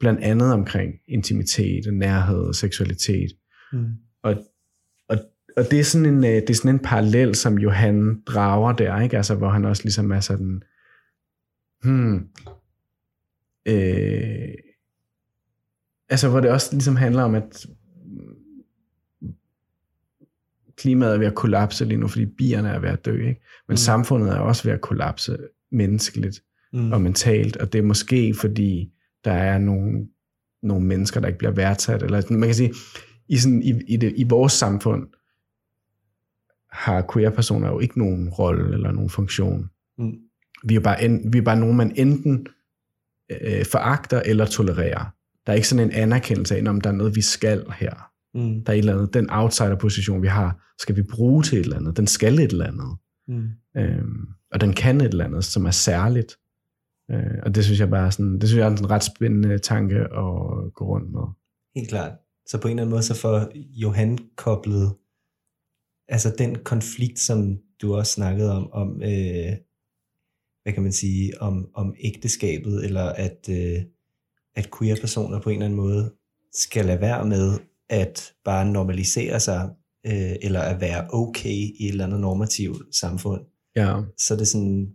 [0.00, 3.30] Blandt andet omkring intimitet, nærhed og seksualitet.
[3.72, 3.86] Mm.
[4.22, 4.36] Og,
[5.08, 5.18] og,
[5.56, 9.00] og det, er sådan en, øh, det er sådan en parallel, som Johan drager der,
[9.00, 9.16] ikke?
[9.16, 10.62] Altså, hvor han også ligesom er sådan,
[11.82, 12.28] hmm,
[13.66, 14.48] øh,
[16.08, 17.66] altså hvor det også ligesom handler om, at
[20.82, 23.28] klimaet er ved at kollapse lige nu, fordi bierne er ved at dø.
[23.28, 23.40] Ikke?
[23.68, 23.76] Men mm.
[23.76, 25.38] samfundet er også ved at kollapse
[25.72, 26.42] menneskeligt
[26.72, 26.92] mm.
[26.92, 28.92] og mentalt, og det er måske fordi,
[29.24, 30.06] der er nogle,
[30.62, 32.02] nogle mennesker, der ikke bliver værdsat.
[32.02, 32.74] Eller, man kan sige,
[33.28, 35.06] i, sådan, i, i, det, i vores samfund
[36.72, 39.70] har queer-personer jo ikke nogen rolle eller nogen funktion.
[39.98, 40.12] Mm.
[40.64, 42.46] Vi, er bare en, vi er bare nogen, man enten
[43.30, 45.14] øh, foragter eller tolererer.
[45.46, 48.11] Der er ikke sådan en anerkendelse af, om der er noget, vi skal her.
[48.34, 48.64] Mm.
[48.64, 51.76] Der er et eller andet, den outsider-position, vi har, skal vi bruge til et eller
[51.76, 51.96] andet.
[51.96, 52.96] Den skal et eller andet.
[53.28, 53.48] Mm.
[53.76, 56.36] Øhm, og den kan et eller andet, som er særligt.
[57.10, 59.96] Øh, og det synes jeg bare sådan, det synes jeg er en ret spændende tanke
[59.96, 61.22] at gå rundt med.
[61.76, 62.12] Helt klart.
[62.46, 64.94] Så på en eller anden måde, så får Johan koblet
[66.08, 69.52] altså den konflikt, som du også snakkede om, om øh,
[70.62, 73.82] hvad kan man sige, om, om ægteskabet, eller at, øh,
[74.54, 76.12] at queer-personer på en eller anden måde
[76.52, 77.58] skal lade være med
[77.90, 79.70] at bare normalisere sig,
[80.06, 83.40] øh, eller at være okay i et eller andet normativt samfund.
[83.76, 84.00] Ja.
[84.18, 84.86] Så det er sådan...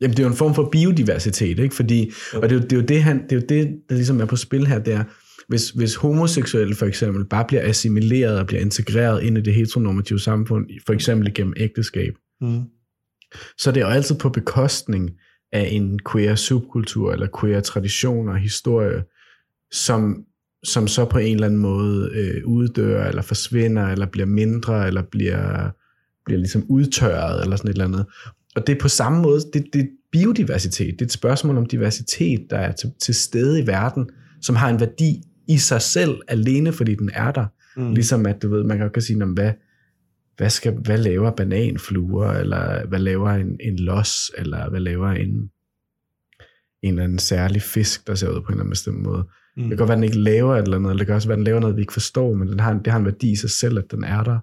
[0.00, 1.74] Jamen, det er jo en form for biodiversitet, ikke?
[1.74, 2.40] Fordi, jo.
[2.40, 4.20] og det er, jo, det, er jo det, han, det er jo det, der ligesom
[4.20, 5.04] er på spil her, det er,
[5.48, 10.20] hvis, hvis homoseksuelle for eksempel bare bliver assimileret og bliver integreret ind i det heteronormative
[10.20, 12.62] samfund, for eksempel gennem ægteskab, mm.
[13.58, 15.10] så det er jo altid på bekostning
[15.52, 19.02] af en queer subkultur, eller queer tradition og historie,
[19.72, 20.24] som
[20.64, 25.02] som så på en eller anden måde øh, uddør, eller forsvinder, eller bliver mindre, eller
[25.02, 25.70] bliver,
[26.24, 28.06] bliver ligesom udtørret, eller sådan et eller andet.
[28.56, 31.66] Og det er på samme måde, det, det er biodiversitet, det er et spørgsmål om
[31.66, 34.10] diversitet, der er til, til stede i verden,
[34.42, 37.46] som har en værdi i sig selv, alene fordi den er der.
[37.76, 37.94] Mm.
[37.94, 39.52] Ligesom at, du ved, man kan jo sige, hvad,
[40.36, 45.50] hvad, skal, hvad laver bananfluer, eller hvad laver en, en los, eller hvad laver en,
[46.82, 49.24] en eller anden særlig fisk, der ser ud på en eller anden bestemt måde.
[49.58, 49.62] Mm.
[49.62, 51.28] Det kan godt være, at den ikke laver et eller andet, eller det kan også
[51.28, 53.32] være, at den laver noget, vi ikke forstår, men den har, det har en værdi
[53.32, 54.38] i sig selv, at den er der.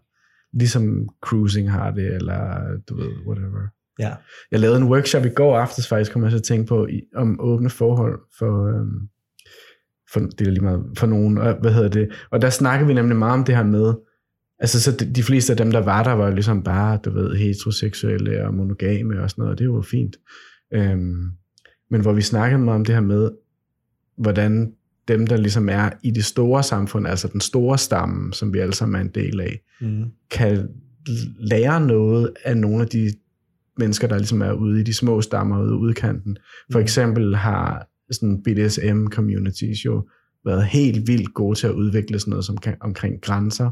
[0.57, 3.67] Ligesom cruising har det, eller du ved, whatever.
[3.99, 4.13] Ja.
[4.51, 7.01] Jeg lavede en workshop i går aftes faktisk, kom jeg så at tænke på, i,
[7.15, 9.09] om åbne forhold for, øhm,
[10.13, 12.93] for, det er lige meget, for nogen, og, hvad hedder det, og der snakker vi
[12.93, 13.93] nemlig meget om det her med,
[14.59, 17.35] altså så de, de fleste af dem, der var der, var ligesom bare, du ved,
[17.35, 20.15] heteroseksuelle og monogame og sådan noget, og det var fint.
[20.73, 21.31] Øhm,
[21.91, 23.31] men hvor vi snakkede meget om det her med,
[24.17, 24.73] hvordan
[25.07, 28.73] dem, der ligesom er i det store samfund, altså den store stamme, som vi alle
[28.73, 30.03] sammen er en del af, Mm.
[30.31, 30.67] kan
[31.39, 33.13] lære noget af nogle af de
[33.77, 36.37] mennesker, der ligesom er ude i de små stammer ude i udkanten.
[36.71, 36.83] For Mhm.
[36.83, 40.07] eksempel har sådan BDSM communities jo
[40.45, 43.71] været helt vildt gode til at udvikle sådan noget som, omkring grænser,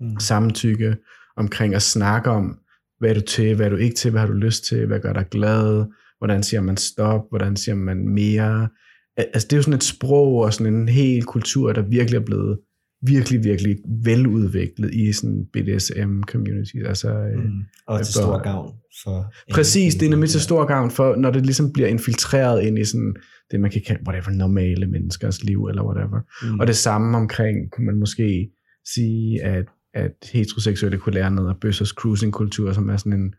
[0.00, 0.20] Mm.
[0.20, 0.96] samtykke,
[1.36, 2.58] omkring at snakke om,
[2.98, 5.00] hvad er du til, hvad er du ikke til, hvad har du lyst til, hvad
[5.00, 5.84] gør dig glad,
[6.18, 8.68] hvordan siger man stop, hvordan siger man mere.
[9.16, 12.18] Al- Altså det er jo sådan et sprog og sådan en hel kultur, der virkelig
[12.18, 12.58] er blevet
[13.06, 16.88] virkelig, virkelig veludviklet i sådan BDSM-communities.
[16.88, 17.50] Altså, øh, Mm.
[17.86, 18.72] Og til stor gavn
[19.04, 19.32] for...
[19.52, 22.84] Præcis, det er nemlig til stor gavn for, når det ligesom bliver infiltreret ind i
[22.84, 23.14] sådan
[23.50, 26.20] det, man kan kalde, whatever, normale menneskers liv, eller whatever.
[26.52, 26.60] Mm.
[26.60, 28.50] Og det samme omkring, kunne man måske
[28.94, 33.34] sige, at, at heteroseksuelle kunne lære noget af bøssers cruising-kultur, som er sådan en,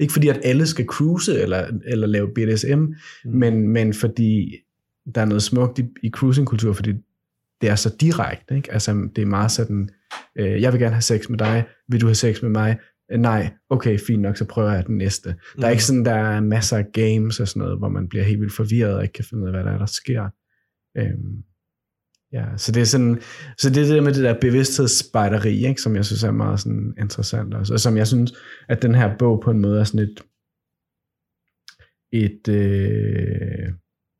[0.00, 2.94] ikke fordi at alle skal cruise eller, eller lave BDSM, Mm.
[3.34, 4.54] men, men fordi
[5.14, 6.92] der er noget smukt i, i cruising-kultur, fordi
[7.60, 8.72] det er så direkte, ikke?
[8.72, 9.88] Altså, det er meget sådan,
[10.38, 12.78] øh, jeg vil gerne have sex med dig, vil du have sex med mig?
[13.12, 15.28] Øh, nej, okay, fint nok, så prøver jeg den næste.
[15.56, 15.72] Der er Mm.
[15.72, 18.52] ikke sådan, der er masser af games og sådan noget, hvor man bliver helt vildt
[18.52, 20.28] forvirret og ikke kan finde ud af, hvad der er, der sker.
[20.98, 21.42] Øhm,
[22.32, 23.20] ja, så det er sådan,
[23.58, 26.60] så det er det der med det der bevidsthedsspejleri, ikke, som jeg synes er meget
[26.60, 28.34] sådan interessant også, og som jeg synes,
[28.68, 30.20] at den her bog på en måde er sådan et,
[32.12, 33.72] et, øh,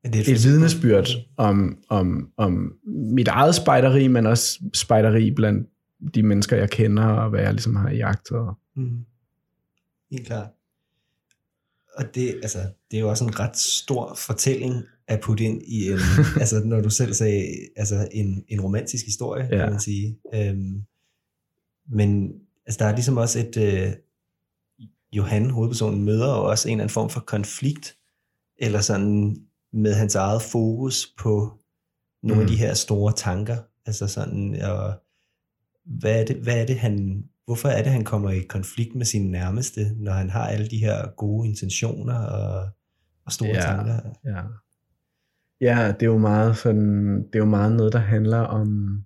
[0.04, 5.68] Er det et vidnesbyrd om, om, om mit eget spejderi, men også spejderi blandt
[6.14, 8.54] de mennesker, jeg kender, og hvad jeg ligesom har jagtet.
[8.76, 9.04] Mm.
[10.10, 10.48] Helt klart.
[11.96, 12.58] Og det, altså,
[12.90, 14.74] det er jo også en ret stor fortælling
[15.08, 15.98] at putte ind i en,
[16.40, 19.58] altså når du selv sagde, altså en, en romantisk historie, ja.
[19.58, 20.18] Kan man sige.
[20.34, 20.82] Øhm,
[21.88, 22.32] men
[22.66, 23.92] altså, der er ligesom også et, øh,
[25.12, 27.96] Johan, hovedpersonen, møder også en eller anden form for konflikt,
[28.58, 29.36] eller sådan
[29.72, 31.58] med hans eget fokus på
[32.22, 32.42] nogle mm.
[32.42, 33.56] af de her store tanker.
[33.86, 35.02] Altså sådan, og
[35.84, 39.06] hvad er det, hvad er det han, hvorfor er det, han kommer i konflikt med
[39.06, 42.68] sine nærmeste, når han har alle de her gode intentioner og,
[43.26, 43.60] og store Ja.
[43.60, 43.94] tanker?
[44.24, 44.42] Ja.
[45.60, 48.98] ja, det er jo meget sådan, det er jo meget noget, der handler om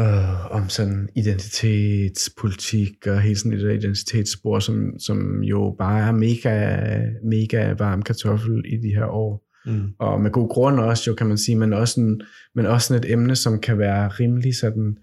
[0.00, 6.76] øh, om sådan identitetspolitik og hele sådan et identitetsspor, som, som jo bare er mega,
[7.24, 9.46] mega varm kartoffel i de her år.
[9.66, 9.88] Mm.
[9.98, 12.20] og med god grund også jo, kan man sige, men også, sådan,
[12.54, 14.96] men også sådan et emne, som kan være rimelig sådan,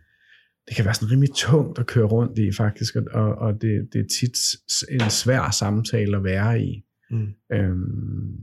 [0.67, 3.99] det kan være sådan rimelig tungt at køre rundt i faktisk, og, og, det, det
[3.99, 4.37] er tit
[4.89, 6.83] en svær samtale at være i.
[7.11, 7.27] Mm.
[7.53, 8.37] Øhm,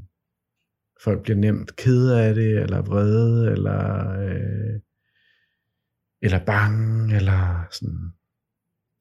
[1.04, 4.80] folk bliver nemt kede af det, eller vrede, eller, øh,
[6.22, 8.12] eller bange, eller sådan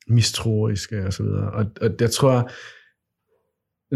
[0.07, 1.51] mistroiske og så videre.
[1.51, 2.51] Og, og jeg tror,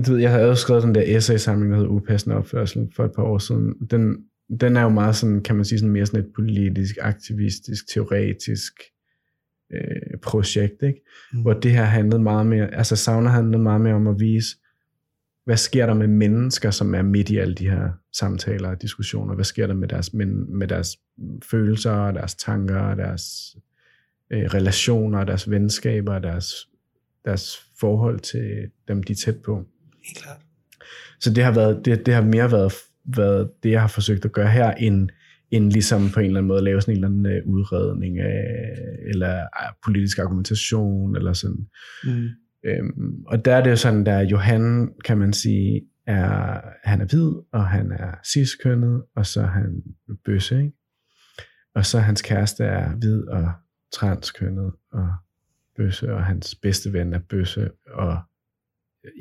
[0.06, 3.12] du ved, jeg havde jo skrevet den der essay-samling, der hedder Upassende opførsel for et
[3.15, 3.73] par år siden.
[3.91, 4.17] Den,
[4.60, 8.73] den er jo meget sådan, kan man sige, sådan mere sådan et politisk, aktivistisk, teoretisk
[9.73, 11.01] øh, projekt, ikke?
[11.34, 11.41] Mm.
[11.41, 14.58] hvor det her handlede meget mere, altså Sauna handlede meget mere om at vise,
[15.47, 19.36] hvad sker der med mennesker, som er midt i alle de her samtaler og diskussioner?
[19.36, 20.97] Hvad sker der med deres, med, deres
[21.43, 23.55] følelser, og deres tanker, og deres
[24.31, 26.53] øh, relationer, deres venskaber, og deres,
[27.25, 29.65] deres forhold til dem, de er tæt på?
[30.03, 30.38] Helt klart.
[31.19, 32.73] Så det har, været, det, det har mere været,
[33.05, 35.10] været det, jeg har forsøgt at gøre her, end,
[35.51, 38.43] end ligesom på en eller anden måde lave sådan en eller anden øh, udredning af,
[39.07, 41.67] eller øh, politisk argumentation, eller sådan.
[42.03, 42.29] Mm.
[42.67, 47.06] Øhm, og der er det jo sådan, der Johan, kan man sige, er, han er
[47.06, 49.84] hvid, og han er ciskønnet, og så er han
[50.25, 50.73] bøsse, ikke?
[51.75, 53.51] Og så hans kæreste er hvid og
[53.93, 55.10] transkønnet og
[55.75, 58.17] bøsse, og hans bedste ven er bøsse og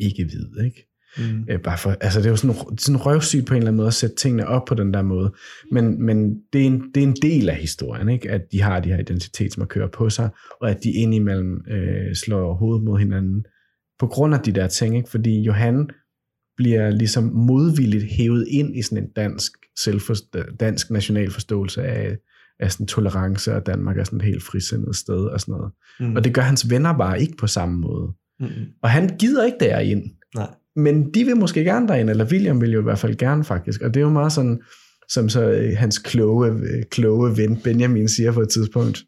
[0.01, 0.89] ikke hvid, ikke?
[1.19, 1.45] Mm.
[1.51, 3.87] Øh, bare for, altså det er jo sådan, sådan røvsygt på en eller anden måde
[3.87, 5.33] at sætte tingene op på den der måde.
[5.73, 8.31] Men, men det, er en, det er en del af historien, ikke?
[8.31, 12.85] at de har de her identitetsmarkører på sig, og at de indimellem øh, slår hovedet
[12.85, 13.45] mod hinanden
[13.99, 14.97] på grund af de der ting.
[14.97, 15.11] Ikke?
[15.11, 15.91] Fordi Johan
[16.57, 22.17] bliver ligesom modvilligt hævet ind i sådan en dansk, selvforst- dansk national forståelse af,
[22.61, 25.73] af sådan tolerance, og Danmark er sådan et helt frisindet sted og sådan noget.
[26.01, 26.17] Mm.
[26.17, 28.13] Og det gør hans venner bare ikke på samme måde.
[28.41, 28.47] Mm.
[28.83, 30.03] Og han gider ikke derind.
[30.35, 30.51] Nej.
[30.77, 33.81] Men de vil måske gerne derind, eller William vil jo i hvert fald gerne faktisk.
[33.81, 34.63] Og det er jo meget sådan,
[35.09, 39.05] som så øh, hans kloge, øh, kloge ven Benjamin siger på et tidspunkt.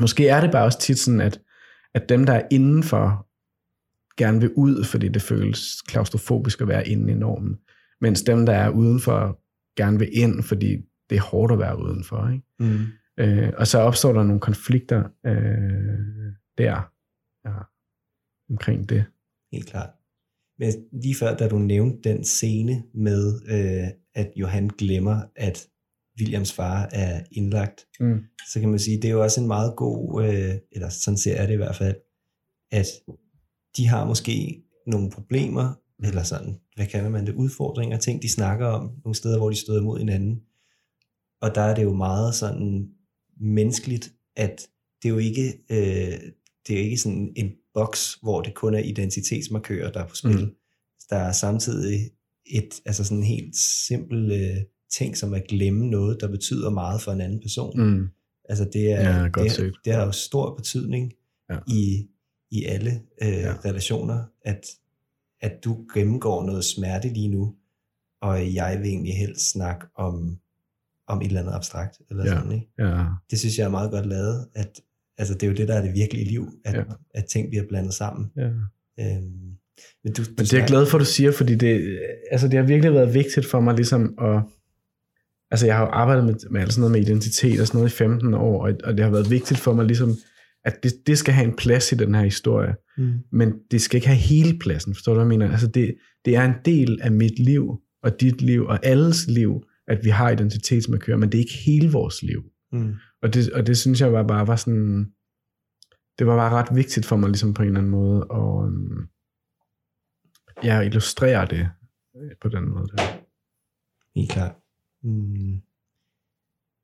[0.00, 1.40] Måske er det bare også tit sådan, at,
[1.94, 3.28] at dem, der er indenfor,
[4.16, 7.56] gerne vil ud, fordi det føles klaustrofobisk at være inde i normen,
[8.00, 9.40] mens dem, der er udenfor,
[9.76, 10.76] gerne vil ind, fordi
[11.10, 12.28] det er hårdt at være udenfor.
[12.28, 12.44] Ikke?
[12.60, 12.86] Mm.
[13.18, 16.90] Øh, og så opstår der nogle konflikter øh, der
[17.44, 17.54] ja,
[18.50, 19.04] omkring det.
[19.52, 19.90] Helt klart.
[20.58, 25.68] Men lige før, da du nævnte den scene med, øh, at Johan glemmer, at
[26.20, 28.20] Williams far er indlagt, mm.
[28.52, 31.36] så kan man sige, det er jo også en meget god, øh, eller sådan ser
[31.36, 31.96] jeg det i hvert fald,
[32.72, 32.86] at
[33.76, 36.04] de har måske nogle problemer, mm.
[36.08, 39.56] eller sådan, hvad kalder man det, udfordringer, ting de snakker om, nogle steder, hvor de
[39.56, 40.40] støder mod hinanden.
[41.40, 42.88] Og der er det jo meget sådan
[43.40, 44.68] menneskeligt, at
[45.02, 46.20] det er jo ikke, øh,
[46.66, 50.44] det er ikke sådan en boks, hvor det kun er identitetsmarkører, der er på spil.
[50.44, 50.54] Mm.
[51.10, 52.10] Der er samtidig
[52.46, 54.56] et, altså sådan en helt simpel øh,
[54.92, 57.80] ting, som at glemme noget, der betyder meget for en anden person.
[57.80, 58.08] Mm.
[58.48, 61.12] Altså det, er, ja, det, det har jo stor betydning
[61.50, 61.58] ja.
[61.68, 62.08] i,
[62.50, 63.54] i alle øh, ja.
[63.64, 64.66] relationer, at,
[65.40, 67.54] at du gennemgår noget smerte lige nu,
[68.22, 70.38] og jeg vil egentlig helst snakke om,
[71.06, 72.30] om et eller andet abstrakt, eller ja.
[72.30, 72.68] sådan, ikke?
[72.78, 73.04] Ja.
[73.30, 74.80] Det synes jeg er meget godt lavet, at
[75.18, 76.82] altså, det er jo det, der er det virkelige liv, at, ja.
[77.14, 78.30] at ting bliver blandet sammen.
[78.36, 78.48] Ja.
[79.00, 79.52] Øhm,
[80.04, 81.98] men, du, du men det er jeg glad for, at du siger, fordi det,
[82.30, 84.42] altså, det har virkelig været vigtigt for mig ligesom at,
[85.50, 87.96] altså jeg har jo arbejdet med, med sådan noget med identitet og sådan noget i
[87.96, 90.16] 15 år, og, og det har været vigtigt for mig ligesom,
[90.64, 93.12] at det, det skal have en plads i den her historie, mm.
[93.32, 95.52] men det skal ikke have hele pladsen, forstår du, hvad jeg mener?
[95.52, 95.94] Altså det,
[96.24, 100.10] det er en del af mit liv, og dit liv, og alles liv, at vi
[100.10, 102.42] har identitetsmarkører, men det er ikke hele vores liv.
[102.72, 102.94] Mm.
[103.22, 105.14] Og, det, og det synes jeg var bare var sådan,
[106.18, 108.92] det var bare ret vigtigt for mig ligesom på en eller anden måde, og um,
[108.92, 109.08] øhm,
[110.64, 111.70] ja, illustrerer det
[112.16, 112.88] øh, på den måde.
[112.88, 113.02] Der.
[114.16, 114.56] Helt klart.
[115.02, 115.62] Mm.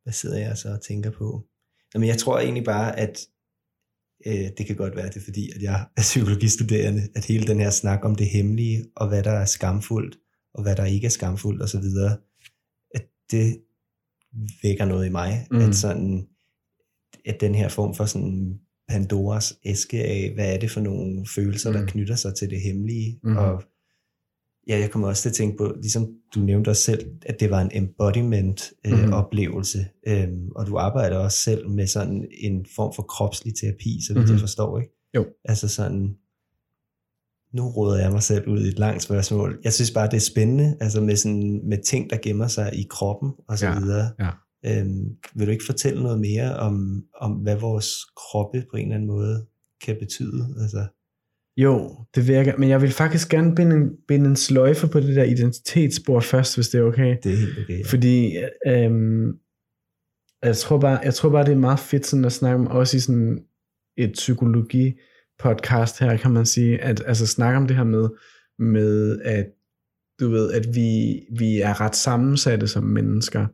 [0.02, 1.48] Hvad sidder jeg så og tænker på?
[1.94, 3.28] Jamen, jeg tror egentlig bare, at
[4.26, 7.60] øh, det kan godt være, det er fordi, at jeg er psykologistuderende, at hele den
[7.60, 10.18] her snak om det hemmelige, og hvad der er skamfuldt,
[10.54, 11.88] og hvad der ikke er skamfuldt osv.,
[12.94, 13.62] at det
[14.62, 15.58] vækker noget i mig, mm.
[15.58, 16.26] at sådan,
[17.24, 21.72] at den her form for sådan Pandoras æske af, hvad er det for nogle følelser,
[21.72, 21.86] der mm.
[21.86, 23.36] knytter sig til det hemmelige, mm.
[23.36, 23.62] og
[24.68, 27.50] ja, jeg kommer også til at tænke på, ligesom du nævnte også selv, at det
[27.50, 29.12] var en embodiment øh, mm.
[29.12, 34.14] oplevelse, øhm, og du arbejder også selv med sådan en form for kropslig terapi, så
[34.14, 34.32] vidt mm.
[34.32, 34.92] jeg forstår, ikke?
[35.14, 35.26] Jo.
[35.44, 36.16] Altså sådan,
[37.52, 39.58] nu råder jeg mig selv ud i et langt spørgsmål.
[39.64, 42.86] Jeg synes bare, det er spændende, altså med, sådan, med ting, der gemmer sig i
[42.90, 44.10] kroppen og så ja, videre.
[44.20, 44.30] Ja.
[44.66, 48.94] Øhm, vil du ikke fortælle noget mere om, om, hvad vores kroppe på en eller
[48.94, 49.46] anden måde
[49.84, 50.54] kan betyde?
[50.60, 50.86] Altså.
[51.56, 55.16] Jo, det virker, men jeg vil faktisk gerne binde en, binde en sløjfe på det
[55.16, 57.16] der identitetsspor først, hvis det er okay.
[57.22, 57.78] Det er helt okay.
[57.78, 57.84] Ja.
[57.86, 59.32] Fordi øhm,
[60.42, 62.96] jeg, tror bare, jeg tror bare, det er meget fedt sådan at snakke om, også
[62.96, 63.44] i sådan
[63.96, 64.92] et psykologi
[65.38, 68.08] podcast her, kan man sige, at altså snakke om det her med,
[68.58, 69.46] med at
[70.20, 73.46] du ved, at vi, vi er ret sammensatte som mennesker,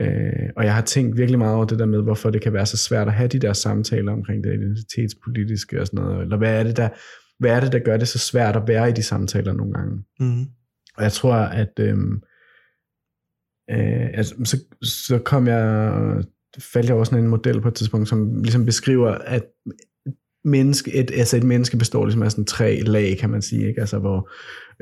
[0.00, 2.66] øh, og jeg har tænkt virkelig meget over det der med, hvorfor det kan være
[2.66, 6.60] så svært at have de der samtaler omkring det identitetspolitiske og sådan noget, eller hvad
[6.60, 6.88] er det der,
[7.38, 10.04] hvad er det, der gør det så svært at være i de samtaler nogle gange?
[10.20, 10.44] Mm.
[10.96, 12.22] Og jeg tror, at øhm,
[13.70, 16.24] øh, altså, så, så kom jeg,
[16.58, 19.44] faldt jeg over sådan en model på et tidspunkt, som ligesom beskriver, at
[20.48, 23.80] menneske, et, altså et menneske består ligesom af sådan tre lag, kan man sige, ikke?
[23.80, 24.30] Altså hvor,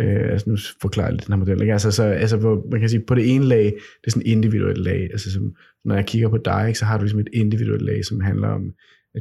[0.00, 1.72] øh, altså nu forklarer jeg lidt den her model, ikke?
[1.72, 4.30] Altså, så, altså hvor man kan sige, på det ene lag, det er sådan et
[4.30, 5.52] individuelt lag, altså som,
[5.84, 8.48] når jeg kigger på dig, ikke, så har du ligesom et individuelt lag, som handler
[8.48, 8.62] om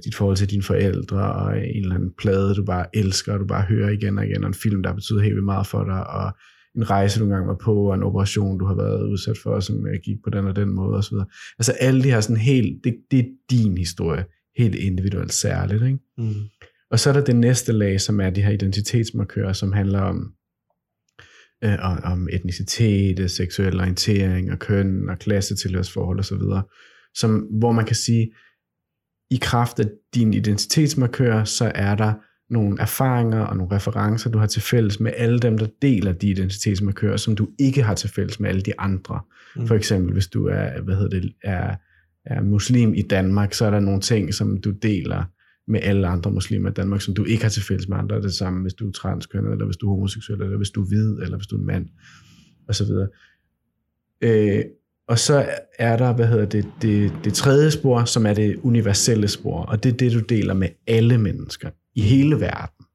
[0.04, 3.46] dit forhold til dine forældre, og en eller anden plade, du bare elsker, og du
[3.46, 6.08] bare hører igen og igen, og en film, der betyder helt vildt meget for dig,
[6.08, 6.32] og
[6.76, 9.88] en rejse, du engang var på, og en operation, du har været udsat for, som
[9.88, 11.18] øh, gik på den og den måde, osv.
[11.60, 14.26] Altså alle de her sådan helt, det, det er din historie,
[14.58, 15.84] helt individuelt særligt.
[15.84, 16.00] Ikke?
[16.18, 16.34] Mm.
[16.92, 20.34] Og så er der det næste lag, som er de her identitetsmarkører, som handler om,
[21.64, 26.42] øh, om etnicitet, seksuel orientering og køn og klassetilhørsforhold osv.,
[27.14, 28.32] som, hvor man kan sige,
[29.32, 32.14] i kraft af din identitetsmarkør, så er der
[32.50, 36.30] nogle erfaringer og nogle referencer, du har til fælles med alle dem, der deler de
[36.30, 39.22] identitetsmarkører, som du ikke har til fælles med alle de andre.
[39.56, 39.68] Mm.
[39.68, 41.76] For eksempel, hvis du er, hvad hedder det, er,
[42.26, 45.24] er muslim i Danmark, så er der nogle ting, som du deler
[45.68, 48.22] med alle andre muslimer i Danmark, som du ikke har til fælles med andre.
[48.22, 50.88] Det samme, hvis du er transkønnet, eller hvis du er homoseksuel, eller hvis du er
[50.88, 51.88] hvid, eller hvis du er en mand,
[52.68, 53.08] og så videre.
[54.22, 54.64] Øh,
[55.08, 55.50] og så
[55.80, 59.84] er der, hvad hedder det, det, det tredje spor, som er det universelle spor, og
[59.84, 62.86] det er det, du deler med alle mennesker i hele verden.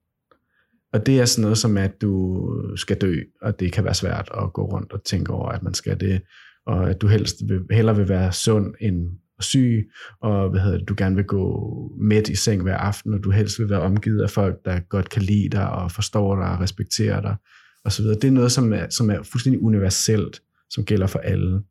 [0.92, 4.30] Og det er sådan noget som, at du skal dø, og det kan være svært
[4.42, 6.22] at gå rundt og tænke over, at man skal det,
[6.66, 9.08] og at du helst vil, hellere vil være sund end
[9.42, 11.70] syg, og hvad hedder det, du gerne vil gå
[12.00, 15.10] midt i seng hver aften, og du helst vil være omgivet af folk, der godt
[15.10, 17.36] kan lide dig, og forstår dig, og respekterer dig,
[17.84, 18.18] og så videre.
[18.18, 21.62] Det er noget, som er, som er fuldstændig universelt, som gælder for alle.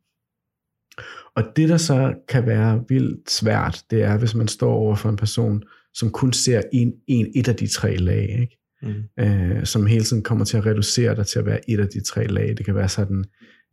[1.36, 5.09] Og det, der så kan være vildt svært, det er, hvis man står over for
[5.09, 5.63] en person,
[5.93, 8.57] som kun ser en, en et af de tre lag, ikke?
[8.82, 9.24] Mm.
[9.24, 12.03] Øh, som hele tiden kommer til at reducere dig til at være et af de
[12.03, 12.57] tre lag.
[12.57, 13.26] Det kan være sådan,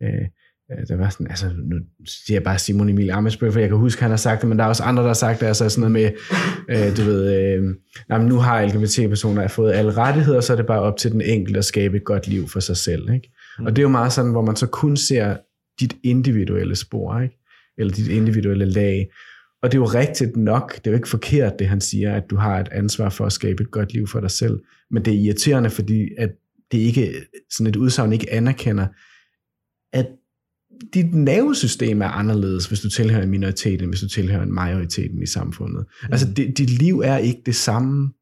[0.03, 0.27] øh
[0.73, 3.79] Øh, der var sådan, altså nu siger jeg bare Simon Emil Amesbøl, for jeg kan
[3.79, 5.47] huske, at han har sagt det, men der er også andre, der har sagt det,
[5.47, 6.21] altså sådan noget med,
[6.71, 7.75] øh, du ved, øh,
[8.11, 11.59] jamen, nu har LGBT-personer fået alle rettigheder, så er det bare op til den enkelte
[11.59, 13.33] at skabe et godt liv for sig selv, ikke?
[13.59, 13.67] Mm.
[13.67, 15.37] Og det er jo meget sådan, hvor man så kun ser
[15.81, 17.39] dit individuelle spor, ikke?
[17.79, 19.11] eller dit individuelle lag.
[19.63, 22.31] Og det er jo rigtigt nok, det er jo ikke forkert, det han siger, at
[22.31, 24.61] du har et ansvar for at skabe et godt liv for dig selv.
[24.91, 26.31] Men det er irriterende, fordi at
[26.73, 27.13] det ikke,
[27.51, 28.87] sådan et udsagn ikke anerkender,
[29.93, 30.07] at
[30.95, 35.23] dit nervesystem er anderledes, hvis du tilhører en minoritet, end hvis du tilhører en majoriteten
[35.23, 35.85] i samfundet.
[36.03, 36.09] Mm.
[36.13, 38.13] Altså, det, dit liv er ikke det samme.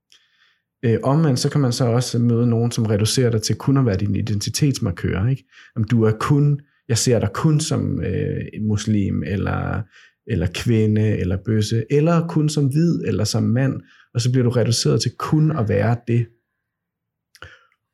[0.84, 3.86] Øh, omvendt, så kan man så også møde nogen, som reducerer dig til kun at
[3.86, 5.26] være din identitetsmarkør.
[5.26, 5.44] Ikke?
[5.76, 9.82] Om du er kun jeg ser dig kun som øh, muslim, eller,
[10.26, 13.80] eller kvinde, eller bøsse, eller kun som hvid, eller som mand,
[14.14, 16.26] og så bliver du reduceret til kun at være det.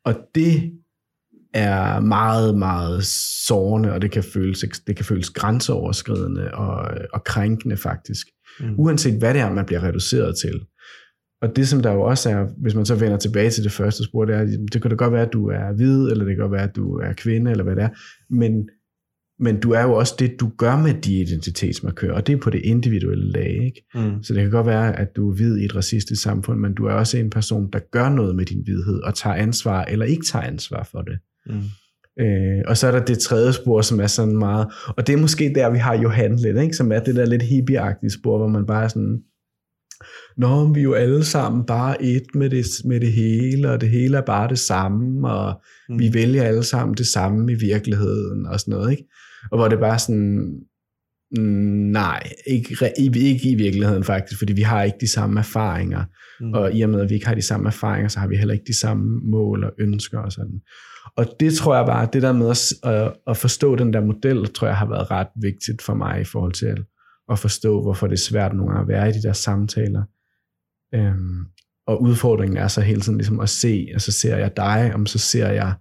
[0.05, 0.73] Og det
[1.55, 3.05] er meget, meget
[3.47, 8.27] sårende, og det kan føles, det kan føles grænseoverskridende og, og krænkende faktisk.
[8.61, 8.75] Mm.
[8.79, 10.61] Uanset hvad det er, man bliver reduceret til.
[11.43, 14.05] Og det som der jo også er, hvis man så vender tilbage til det første
[14.05, 16.43] spor, det er, det kan da godt være, at du er hvid, eller det kan
[16.43, 17.89] godt være, at du er kvinde, eller hvad det er,
[18.31, 18.69] men
[19.43, 22.51] men du er jo også det, du gør med de identitetsmarkører, og det er på
[22.51, 23.65] det individuelle lag.
[23.65, 23.85] Ikke?
[23.95, 24.23] Mm.
[24.23, 26.85] Så det kan godt være, at du er hvid i et racistisk samfund, men du
[26.85, 30.25] er også en person, der gør noget med din hvidhed, og tager ansvar, eller ikke
[30.25, 31.19] tager ansvar for det.
[31.47, 31.63] Mm.
[32.21, 34.67] Øh, og så er der det tredje spor, som er sådan meget,
[34.97, 36.77] og det er måske der, vi har Johan lidt, ikke?
[36.77, 39.19] som er det der lidt hippieagtige spor, hvor man bare er sådan,
[40.37, 43.89] Nå, vi er jo alle sammen bare et med det, med det hele, og det
[43.89, 45.99] hele er bare det samme, og mm.
[45.99, 49.09] vi vælger alle sammen det samme i virkeligheden, og sådan noget, ikke?
[49.51, 50.61] Og hvor det bare sådan,
[51.39, 51.45] mm,
[51.93, 56.05] nej, ikke, ikke i virkeligheden faktisk, fordi vi har ikke de samme erfaringer.
[56.41, 56.53] Mm.
[56.53, 58.55] Og i og med, at vi ikke har de samme erfaringer, så har vi heller
[58.55, 60.61] ikke de samme mål og ønsker og sådan.
[61.17, 64.53] Og det tror jeg bare, det der med at, at, at forstå den der model,
[64.53, 66.79] tror jeg har været ret vigtigt for mig i forhold til at,
[67.31, 70.03] at forstå, hvorfor det er svært nogle gange at være i de der samtaler.
[70.95, 71.45] Øhm,
[71.87, 75.09] og udfordringen er så hele tiden ligesom at se, og så ser jeg dig, og
[75.09, 75.75] så ser jeg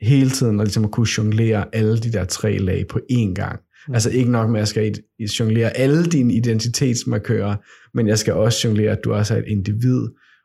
[0.00, 3.60] hele tiden og ligesom at kunne jonglere alle de der tre lag på én gang.
[3.88, 3.94] Mm.
[3.94, 4.94] Altså ikke nok med, at jeg skal
[5.40, 7.56] jonglere alle dine identitetsmarkører,
[7.94, 10.00] men jeg skal også jonglere, at du også er et individ,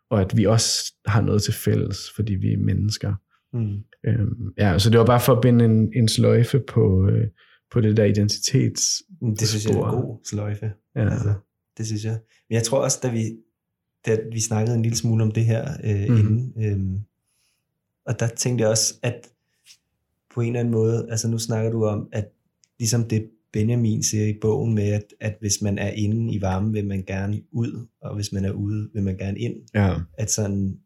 [0.10, 3.14] og at vi også har noget til fælles, fordi vi er mennesker.
[3.54, 3.78] Mm.
[4.06, 7.28] Øhm, ja, så det var bare for at binde en, en sløjfe på, øh,
[7.72, 9.04] på det der identitets.
[9.40, 10.72] Det synes jeg er en god sløjfe.
[10.96, 11.10] Ja.
[11.10, 11.34] Altså,
[11.78, 12.20] det synes jeg.
[12.50, 13.38] Men jeg tror også, da vi,
[14.06, 16.18] da vi snakkede en lille smule om det her øh, mm.
[16.18, 17.02] inden, øh,
[18.06, 19.28] og der tænkte jeg også, at
[20.34, 22.30] på en eller anden måde, altså nu snakker du om, at
[22.80, 26.74] ligesom det Benjamin siger i bogen med, at, at hvis man er inde i varmen,
[26.74, 29.56] vil man gerne ud, og hvis man er ude, vil man gerne ind.
[29.74, 29.96] Ja.
[30.18, 30.80] At sådan,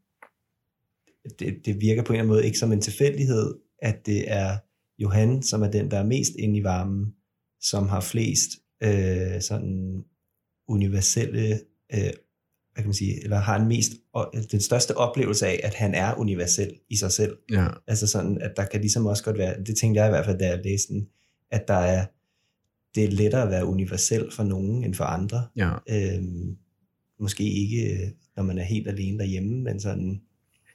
[1.40, 4.58] det, det virker på en eller anden måde ikke som en tilfældighed, at det er
[5.00, 7.14] Johan, som er den, der er mest inde i varmen,
[7.62, 8.50] som har flest
[8.84, 10.04] øh, sådan
[10.68, 11.60] universelle
[11.94, 12.14] øh,
[12.74, 13.92] hvad kan man sige, eller har en mest,
[14.52, 17.38] den største oplevelse af, at han er universel i sig selv.
[17.52, 17.68] Ja.
[17.88, 20.40] Altså sådan, at der kan ligesom også godt være, det tænkte jeg i hvert fald,
[20.40, 21.08] da jeg læste den,
[21.52, 22.06] at der er,
[22.96, 25.48] det er lettere at være universel for nogen end for andre.
[25.56, 25.72] Ja.
[25.90, 26.58] Øhm,
[27.20, 30.22] måske ikke, når man er helt alene derhjemme, men sådan...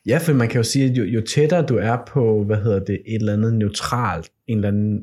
[0.09, 2.79] Ja, for man kan jo sige, at jo, jo tættere du er på, hvad hedder
[2.79, 5.01] det, et eller andet neutralt, en eller anden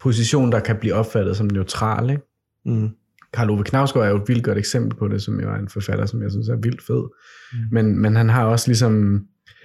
[0.00, 2.22] position, der kan blive opfattet som neutral, ikke?
[2.66, 2.90] Mm
[3.36, 5.68] Karl Ove Knavsgaard er jo et vildt godt eksempel på det, som jo er en
[5.68, 7.02] forfatter, som jeg synes er vildt fed.
[7.52, 7.58] Mm.
[7.72, 9.24] Men, men han har også ligesom,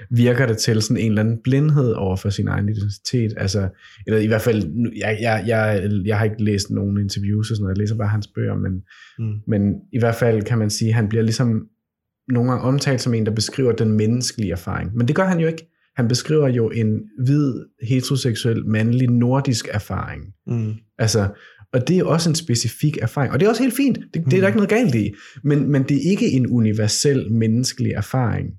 [0.10, 3.34] virker det til sådan en eller anden blindhed over for sin egen identitet.
[3.38, 3.70] Altså,
[4.08, 4.64] eller i hvert fald,
[4.98, 8.08] jeg, jeg, jeg, jeg har ikke læst nogen interviews og sådan noget, jeg læser bare
[8.08, 8.74] hans bøger, men,
[9.20, 9.40] mm.
[9.48, 11.68] men i hvert fald kan man sige, at han bliver ligesom
[12.32, 14.96] nogle gange omtalt som en, der beskriver den menneskelige erfaring.
[14.96, 15.68] Men det gør han jo ikke.
[15.96, 17.54] Han beskriver jo en hvid,
[17.84, 20.24] heteroseksuel, mandlig, nordisk erfaring.
[20.48, 20.74] Mm.
[20.98, 21.28] Altså,
[21.74, 23.34] og det er også en specifik erfaring.
[23.34, 24.00] Og det er også helt fint.
[24.14, 24.48] Det, det er der mm.
[24.48, 25.14] ikke noget galt i.
[25.44, 28.50] Men, men det er ikke en universel menneskelig erfaring.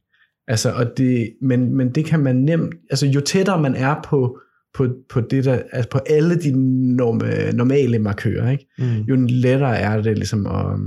[0.48, 2.74] Altså, og det, men, men det kan man nemt...
[2.90, 4.38] Altså, jo tættere man er på,
[4.74, 6.50] på, på, det der, altså på alle de
[6.96, 7.20] norm,
[7.56, 8.66] normale markører, ikke?
[8.78, 9.00] Mm.
[9.00, 10.78] jo lettere er det ligesom at,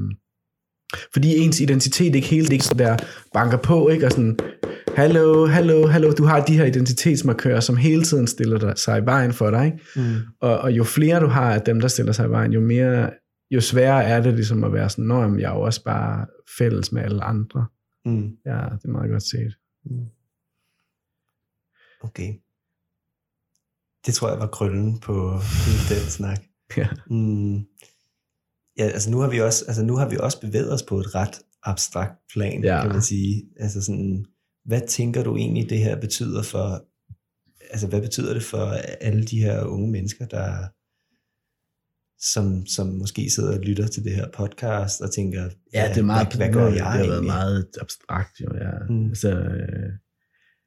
[1.14, 2.98] Fordi ens identitet ikke helt ikke så der
[3.34, 4.06] banker på, ikke?
[4.06, 4.40] Og sådan,
[4.96, 9.06] hallo, hallo, hallo, du har de her identitetsmarkører, som hele tiden stiller dig, sig i
[9.06, 9.80] vejen for dig, ikke?
[9.96, 10.16] Mm.
[10.42, 13.10] Og, og jo flere du har af dem, der stiller sig i vejen, jo mere,
[13.52, 16.26] jo sværere er det ligesom at være sådan, nå, jeg er jo også bare
[16.58, 17.66] fælles med alle andre.
[18.06, 18.38] Mm.
[18.46, 19.54] Ja, det er meget godt set.
[19.86, 20.06] Mm.
[22.02, 22.34] Okay.
[24.06, 25.40] Det tror jeg var krøllen på
[25.90, 26.40] den snak.
[26.78, 26.88] Ja.
[27.10, 27.66] Mm.
[28.78, 31.16] Ja, altså nu har vi også, altså nu har vi også bevæget os på et
[31.16, 32.82] ret abstrakt plan, ja.
[32.82, 33.44] kan man sige.
[33.60, 34.26] Altså sådan,
[34.66, 36.86] hvad tænker du egentlig, det her betyder for,
[37.72, 38.66] altså hvad betyder det for
[39.02, 40.68] alle de her unge mennesker, der,
[42.34, 46.04] som, som måske sidder og lytter til det her podcast og tænker, ja, det er
[46.04, 48.72] meget, hvad, hvad gør jeg Det har været meget abstrakt jo, ja.
[48.90, 49.08] Mm.
[49.08, 49.90] Altså, øh,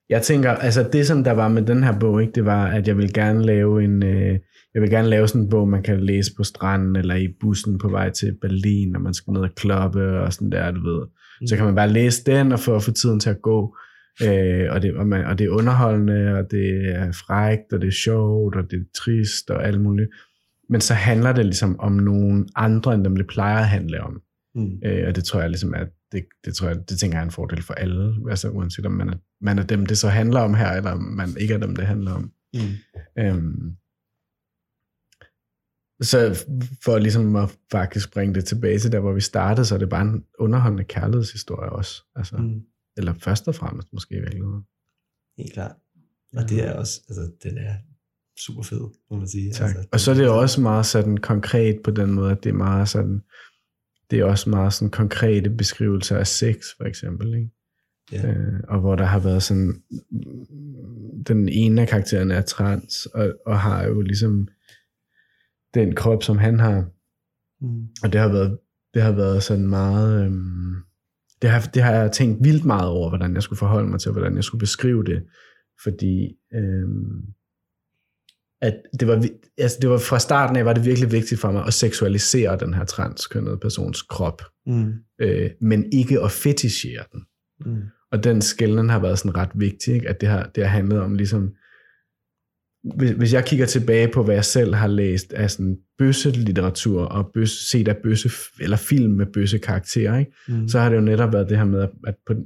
[0.09, 2.89] jeg tænker, altså det som der var med den her bog, ikke, det var, at
[2.89, 4.39] jeg vil gerne lave en, øh,
[4.79, 7.79] jeg vil gerne lave sådan en bog, man kan læse på stranden, eller i bussen
[7.79, 11.07] på vej til Berlin, når man skal ned og kloppe, og sådan der, du ved.
[11.49, 13.77] Så kan man bare læse den, og få, få tiden til at gå.
[14.23, 17.87] Øh, og, det, og, man, og det er underholdende, og det er frægt, og det
[17.87, 20.11] er sjovt, og det er trist, og alt muligt.
[20.69, 24.23] Men så handler det ligesom om nogen andre, end dem det plejer at handle om.
[24.55, 24.81] Mm.
[24.85, 27.27] Øh, og det tror jeg ligesom, at det, det tror jeg, det tænker jeg er
[27.27, 30.41] en fordel for alle, altså uanset om man er, man er dem, det så handler
[30.41, 32.31] om her, eller man ikke er dem, det handler om.
[32.55, 32.61] Mm.
[33.19, 33.73] Øhm,
[36.01, 36.47] så
[36.85, 39.89] for ligesom at faktisk bringe det tilbage til der, hvor vi startede, så er det
[39.89, 42.03] bare en underholdende kærlighedshistorie også.
[42.17, 42.63] Altså, mm.
[42.97, 44.63] Eller først og fremmest måske i virkeligheden.
[45.39, 45.73] Helt klart.
[46.37, 47.75] Og det er også, altså den er
[48.41, 48.81] super fed,
[49.11, 49.53] må man sige.
[49.53, 49.69] Tak.
[49.69, 52.55] Altså, og så er det også meget sådan konkret på den måde, at det er
[52.55, 53.23] meget sådan,
[54.11, 57.51] det er også meget sådan konkrete beskrivelser af sex, for eksempel, ikke?
[58.13, 58.29] Ja.
[58.29, 59.83] Øh, og hvor der har været sådan,
[61.27, 64.49] den ene af karaktererne er trans, og, og har jo ligesom
[65.75, 66.85] den krop, som han har.
[67.61, 67.89] Mm.
[68.03, 68.59] Og det har været,
[68.95, 70.75] det har været sådan meget, øhm,
[71.43, 74.13] det, har, det har jeg tænkt vildt meget over, hvordan jeg skulle forholde mig til,
[74.13, 75.25] hvordan jeg skulle beskrive det,
[75.85, 77.23] fordi øhm,
[78.61, 79.27] at det var,
[79.59, 82.75] altså det var fra starten af, var det virkelig vigtigt for mig at seksualisere den
[82.75, 84.93] her transkønnede persons krop, mm.
[85.21, 87.21] øh, men ikke at fetischere den.
[87.67, 87.83] Mm.
[88.13, 90.09] Og den skælden har været sådan ret vigtig, ikke?
[90.09, 91.55] at det har, det har handlet om ligesom,
[92.97, 97.31] hvis, hvis jeg kigger tilbage på, hvad jeg selv har læst af sådan bøsse-litteratur og
[97.35, 100.33] bøsse, set af bøsse, eller film med bøsse karakterer, ikke?
[100.49, 100.69] Mm.
[100.69, 102.45] så har det jo netop været det her med, at på den,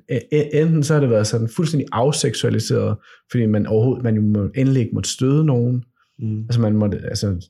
[0.52, 2.96] enten så har det været sådan fuldstændig afseksualiseret,
[3.30, 5.84] fordi man overhovedet, man jo må, endelig ikke måtte støde nogen,
[6.22, 6.40] Mm.
[6.40, 7.48] Altså man måtte, altså,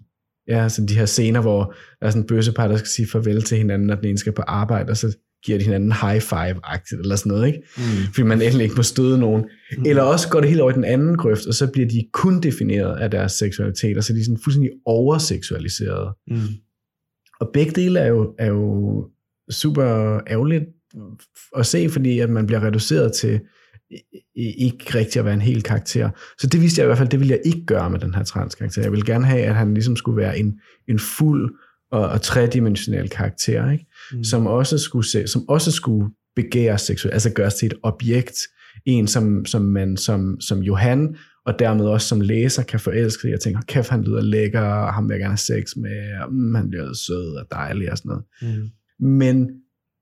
[0.49, 3.43] ja, altså de her scener, hvor der er sådan en bøssepar, der skal sige farvel
[3.43, 7.01] til hinanden, når den ene skal på arbejde, og så giver de hinanden high five-agtigt,
[7.01, 7.59] eller sådan noget, ikke?
[7.77, 7.83] Mm.
[8.15, 9.45] Fordi man endelig ikke må støde nogen.
[9.79, 9.85] Mm.
[9.87, 12.41] Eller også går det helt over i den anden grøft, og så bliver de kun
[12.41, 16.15] defineret af deres seksualitet, og så er de sådan fuldstændig overseksualiseret.
[16.27, 16.39] Mm.
[17.41, 19.09] Og begge dele er jo, er jo
[19.51, 19.85] super
[20.31, 20.65] ærgerligt
[21.57, 23.41] at se, fordi at man bliver reduceret til
[24.35, 26.11] ikke rigtig at være en hel karakter.
[26.39, 28.25] Så det vidste jeg i hvert fald, det ville jeg ikke gøre med den her
[28.25, 28.83] transkarakter.
[28.83, 31.55] Jeg ville gerne have, at han ligesom skulle være en, en fuld
[31.93, 33.87] og, og tredimensionel karakter, ikke?
[34.13, 34.25] Mm.
[34.25, 38.39] Som, også skulle se, som også skulle begære seksuelt, altså gøres til et objekt,
[38.87, 41.17] en som, som man som, som Johan,
[41.47, 45.09] og dermed også som læser kan forelske Jeg tænker, kæft, han lyder lækker, og ham
[45.09, 48.09] vil jeg gerne have sex med, og mm, han lyder sød og dejlig og sådan
[48.09, 48.25] noget.
[48.43, 48.69] Mm.
[49.09, 49.51] Men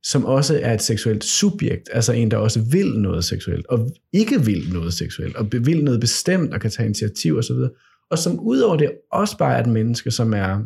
[0.05, 4.45] som også er et seksuelt subjekt, altså en, der også vil noget seksuelt, og ikke
[4.45, 7.71] vil noget seksuelt, og vil noget bestemt, og kan tage initiativ osv., og,
[8.11, 10.65] og som udover det også bare er et menneske, som er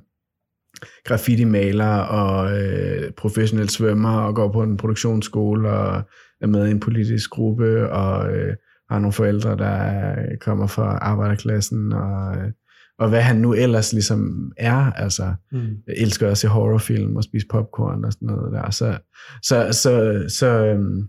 [1.05, 6.03] graffiti-maler og øh, professionel svømmer, og går på en produktionsskole, og
[6.41, 8.55] er med i en politisk gruppe, og øh,
[8.91, 12.51] har nogle forældre, der kommer fra arbejderklassen, og øh,
[12.99, 15.59] og hvad han nu ellers ligesom er, altså, mm.
[15.87, 18.99] jeg elsker også horrorfilm og spise popcorn og sådan noget der, så,
[19.43, 21.09] så, så, så, øhm,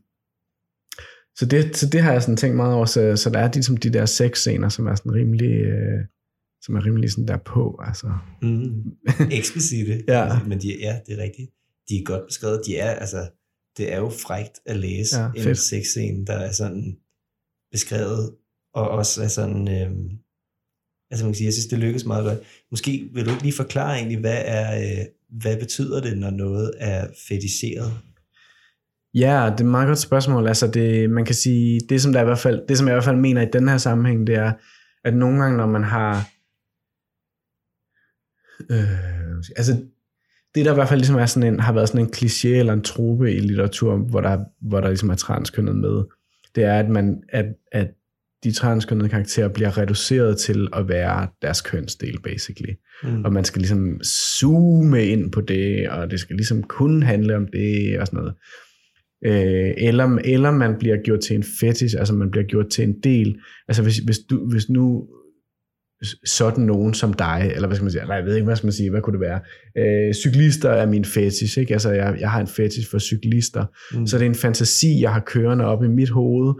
[1.37, 3.77] så, det, så det har jeg sådan tænkt meget over, så, så der er ligesom
[3.77, 5.99] de der seks scener, som er sådan rimelig, øh,
[6.65, 8.07] som er rimelig sådan der på, altså.
[8.41, 8.91] Mm.
[9.31, 10.23] Eksplicite, ja.
[10.23, 11.49] Altså, men de, ja, det er rigtigt.
[11.89, 13.29] De er godt beskrevet, de er, altså,
[13.77, 16.97] det er jo frægt at læse ja, en sexscene, der er sådan
[17.71, 18.35] beskrevet,
[18.73, 19.91] og også er sådan, øh,
[21.11, 22.39] Altså man kan sige, jeg synes, det lykkes meget godt.
[22.71, 25.05] Måske vil du ikke lige forklare egentlig, hvad, er, øh,
[25.41, 27.93] hvad betyder det, når noget er fetiseret?
[29.13, 30.47] Ja, det er et meget godt spørgsmål.
[30.47, 32.95] Altså det, man kan sige, det som, der i hvert fald, det som jeg i
[32.95, 34.53] hvert fald mener i den her sammenhæng, det er,
[35.03, 36.29] at nogle gange, når man har,
[38.71, 39.73] øh, altså
[40.55, 42.73] det der i hvert fald ligesom er sådan en, har været sådan en kliché eller
[42.73, 46.03] en trope i litteratur, hvor der, hvor der ligesom er transkønnet med,
[46.55, 47.87] det er, at man, at, at
[48.43, 52.73] de transkønnede karakterer bliver reduceret til at være deres kønsdel, basically.
[53.03, 53.25] Mm.
[53.25, 57.47] Og man skal ligesom zoome ind på det, og det skal ligesom kun handle om
[57.53, 58.33] det, og sådan noget.
[59.25, 62.99] Øh, eller, eller man bliver gjort til en fetish, altså man bliver gjort til en
[63.03, 63.39] del.
[63.67, 65.07] Altså hvis, hvis, du, hvis nu
[66.25, 68.67] sådan nogen som dig, eller hvad skal man sige, nej, jeg ved ikke, hvad skal
[68.67, 69.39] man sige, hvad kunne det være?
[69.77, 71.73] Øh, cyklister er min fetish, ikke?
[71.73, 74.07] Altså, jeg, jeg har en fetish for cyklister, mm.
[74.07, 76.53] så det er en fantasi, jeg har kørende op i mit hoved,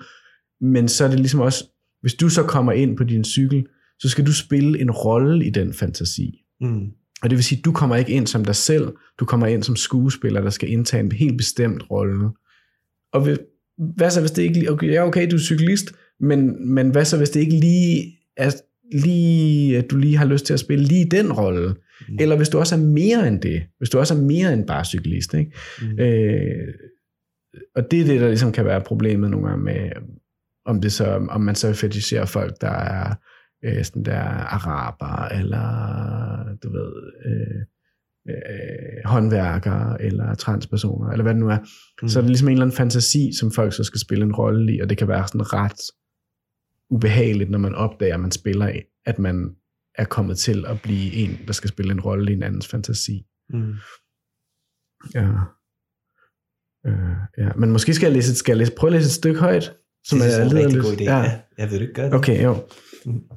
[0.61, 1.63] men så er det ligesom også,
[2.01, 3.65] hvis du så kommer ind på din cykel,
[3.99, 6.41] så skal du spille en rolle i den fantasi.
[6.61, 6.85] Mm.
[7.21, 9.75] Og det vil sige, du kommer ikke ind som dig selv, du kommer ind som
[9.75, 12.29] skuespiller, der skal indtage en helt bestemt rolle.
[13.13, 13.27] Og
[13.95, 17.17] hvad så, hvis det ikke okay, ja, okay, du er cyklist, men, men hvad så,
[17.17, 18.51] hvis det ikke lige er
[18.93, 21.75] lige, at du lige har lyst til at spille lige den rolle.
[22.09, 22.17] Mm.
[22.19, 23.63] Eller hvis du også er mere end det.
[23.77, 25.33] Hvis du også er mere end bare cyklist.
[25.33, 25.51] Ikke?
[25.81, 25.99] Mm.
[25.99, 26.67] Øh,
[27.75, 29.91] og det er det, der ligesom kan være problemet nogle gange med,
[30.65, 33.15] om, det så, om man så fetisherer folk, der er
[33.65, 35.67] øh, sådan der araber, eller
[36.63, 36.93] du ved,
[37.25, 37.61] øh,
[38.29, 41.57] øh, håndværkere, eller transpersoner, eller hvad det nu er.
[42.01, 42.07] Mm.
[42.07, 44.75] Så er det ligesom en eller anden fantasi, som folk så skal spille en rolle
[44.75, 45.81] i, og det kan være sådan ret
[46.89, 49.55] ubehageligt, når man opdager, at man spiller, at man
[49.95, 53.25] er kommet til at blive en, der skal spille en rolle i en andens fantasi.
[53.49, 53.73] Mm.
[55.13, 55.29] Ja.
[56.87, 57.53] Uh, ja.
[57.55, 59.73] Men måske skal jeg, læse, skal jeg læse, prøve at læse et stykke højt,
[60.03, 61.03] som det er, er en rigtig god idé.
[61.03, 61.17] Ja.
[61.17, 61.41] ja.
[61.57, 62.13] Jeg vil ikke gøre det.
[62.13, 62.53] Okay, jo.
[63.05, 63.29] Mm.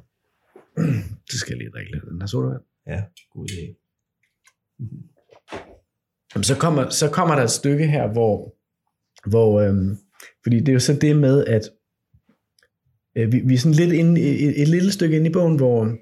[1.29, 2.61] Så skal jeg lige drikke lidt den her sodavand.
[2.87, 3.63] Ja, god idé.
[4.79, 4.85] Mm.
[6.35, 8.55] Jamen, så, kommer, så kommer der et stykke her, hvor,
[9.29, 9.97] hvor øhm,
[10.43, 11.78] fordi det er jo så det med, at Øh,
[13.15, 15.95] vi, vi er sådan lidt inde, et, et lille stykke inde i bogen, hvor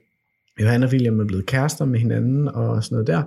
[0.61, 3.23] Johan og William er blevet kærester med hinanden og sådan noget der.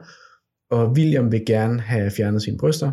[0.70, 2.91] Og William vil gerne have fjernet sine bryster.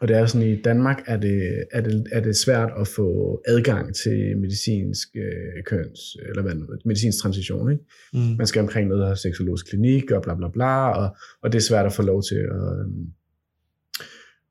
[0.00, 3.40] Og det er sådan, i Danmark er det, er det, er det svært at få
[3.46, 7.72] adgang til medicinsk øh, køns, eller hvad, medicinsk transition.
[7.72, 7.84] Ikke?
[8.12, 8.20] Mm.
[8.20, 11.62] Man skal omkring noget af seksologisk klinik og bla bla bla, og, og det er
[11.62, 12.50] svært at få lov til.
[12.50, 13.06] Og, øhm,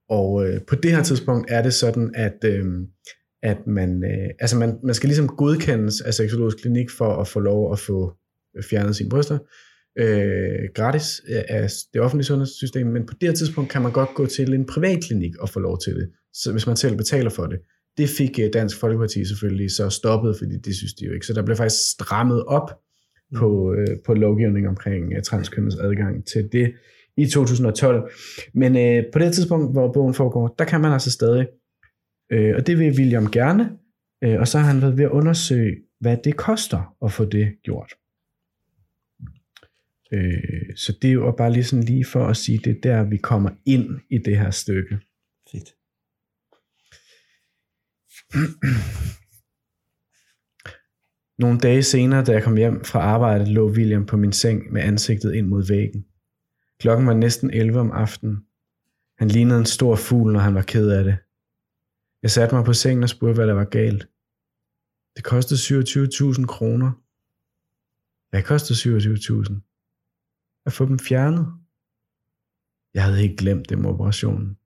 [0.10, 2.66] og øh, på det her tidspunkt er det sådan, at, øh,
[3.44, 7.40] at man, øh, altså man, man skal ligesom godkendes af seksologisk klinik for at få
[7.40, 8.14] lov at få
[8.70, 9.38] fjernet sine bryster
[10.00, 14.26] øh, gratis af det offentlige sundhedssystem, men på det her tidspunkt kan man godt gå
[14.26, 17.46] til en privat klinik og få lov til det, så hvis man selv betaler for
[17.46, 17.60] det.
[17.98, 21.26] Det fik øh, Dansk Folkeparti selvfølgelig så stoppet, fordi det synes de jo ikke.
[21.26, 22.70] Så der blev faktisk strammet op
[23.32, 23.38] mm.
[23.40, 26.74] på, øh, på lovgivning omkring øh, transkønnets adgang til det
[27.18, 28.12] i 2012.
[28.54, 31.48] Men øh, på det tidspunkt, hvor bogen foregår, der kan man altså stadig
[32.32, 33.78] Øh, og det vil William gerne,
[34.24, 37.56] øh, og så har han været ved at undersøge, hvad det koster at få det
[37.64, 37.94] gjort.
[40.14, 43.04] Øh, så det er jo bare lige sådan lige for at sige, det er der,
[43.04, 45.00] vi kommer ind i det her stykke.
[45.52, 45.70] Fedt.
[51.44, 54.82] Nogle dage senere, da jeg kom hjem fra arbejde, lå William på min seng med
[54.82, 56.06] ansigtet ind mod væggen.
[56.80, 58.38] Klokken var næsten 11 om aftenen.
[59.18, 61.18] Han lignede en stor fugl, når han var ked af det.
[62.24, 64.04] Jeg satte mig på sengen og spurgte, hvad der var galt.
[65.16, 66.92] Det kostede 27.000 kroner.
[68.30, 70.64] Hvad kostede 27.000?
[70.66, 71.46] At få dem fjernet.
[72.94, 74.58] Jeg havde ikke glemt dem operationen.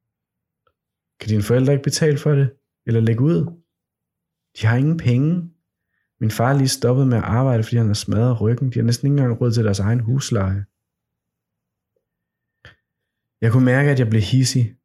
[1.20, 2.54] Kan dine forældre ikke betale for det?
[2.86, 3.40] Eller lægge ud?
[4.58, 5.52] De har ingen penge.
[6.20, 8.72] Min far lige stoppet med at arbejde, fordi han har smadret ryggen.
[8.72, 10.66] De har næsten ikke engang råd til deres egen husleje.
[13.42, 14.78] Jeg kunne mærke, at jeg blev hissig,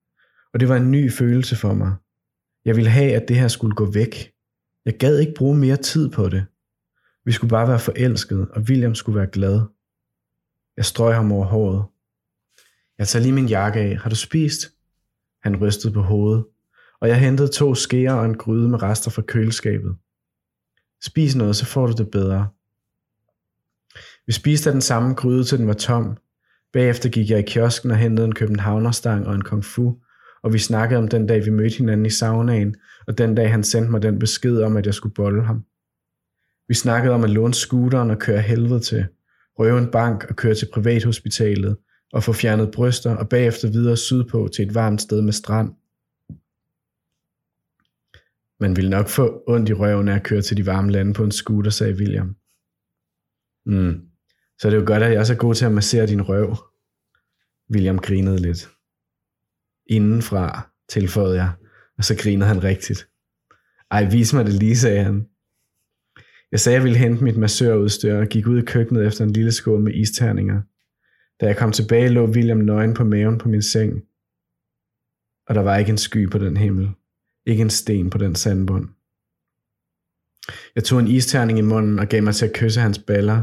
[0.52, 1.96] og det var en ny følelse for mig.
[2.64, 4.32] Jeg ville have, at det her skulle gå væk.
[4.84, 6.46] Jeg gad ikke bruge mere tid på det.
[7.24, 9.60] Vi skulle bare være forelskede, og William skulle være glad.
[10.76, 11.84] Jeg strøg ham over håret.
[12.98, 13.96] Jeg tager lige min jakke af.
[13.96, 14.60] Har du spist?
[15.42, 16.44] Han rystede på hovedet,
[17.00, 19.96] og jeg hentede to skeer og en gryde med rester fra køleskabet.
[21.04, 22.48] Spis noget, så får du det bedre.
[24.26, 26.16] Vi spiste af den samme gryde, til den var tom.
[26.72, 29.98] Bagefter gik jeg i kiosken og hentede en københavnerstang og en kung fu,
[30.42, 32.76] og vi snakkede om den dag, vi mødte hinanden i saunaen,
[33.06, 35.64] og den dag, han sendte mig den besked om, at jeg skulle bolle ham.
[36.68, 39.06] Vi snakkede om at låne scooteren og køre helvede til,
[39.58, 41.76] røve en bank og køre til privathospitalet,
[42.12, 45.68] og få fjernet bryster, og bagefter videre sydpå til et varmt sted med strand.
[48.60, 51.24] Man ville nok få ondt i røven af at køre til de varme lande på
[51.24, 52.36] en scooter, sagde William.
[53.66, 54.00] Mm.
[54.58, 56.56] Så det er jo godt, at jeg er er god til at massere din røv.
[57.74, 58.68] William grinede lidt
[59.86, 61.52] indenfra, tilføjede jeg,
[61.98, 63.08] og så grinede han rigtigt.
[63.90, 65.26] Ej, vis mig det lige, sagde han.
[66.52, 69.32] Jeg sagde, at jeg ville hente mit massørudstyr og gik ud i køkkenet efter en
[69.32, 70.62] lille skål med isterninger.
[71.40, 74.02] Da jeg kom tilbage, lå William nøgen på maven på min seng.
[75.48, 76.90] Og der var ikke en sky på den himmel.
[77.46, 78.88] Ikke en sten på den sandbund.
[80.74, 83.42] Jeg tog en isterning i munden og gav mig til at kysse hans baller.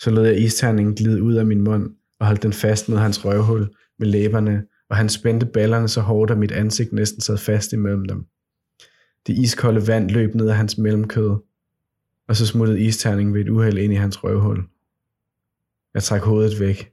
[0.00, 3.24] Så lod jeg isterningen glide ud af min mund og holdt den fast mod hans
[3.24, 7.72] røvhul med læberne, og han spændte ballerne så hårdt, at mit ansigt næsten sad fast
[7.72, 8.26] imellem dem.
[9.26, 11.36] Det iskolde vand løb ned af hans mellemkød,
[12.28, 14.64] og så smuttede isterningen ved et uheld ind i hans røvhul.
[15.94, 16.92] Jeg trak hovedet væk.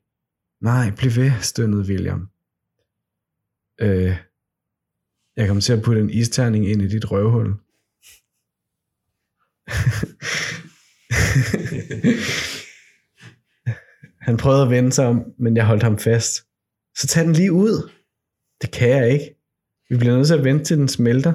[0.61, 2.29] Nej, bliv ved, stønnede William.
[3.81, 4.17] Øh,
[5.35, 7.55] jeg kommer til at putte en isterning ind i dit røvhul.
[14.21, 16.50] Han prøvede at vende sig om, men jeg holdt ham fast.
[17.01, 17.89] Så tag den lige ud.
[18.61, 19.35] Det kan jeg ikke.
[19.89, 21.33] Vi bliver nødt til at vente til den smelter.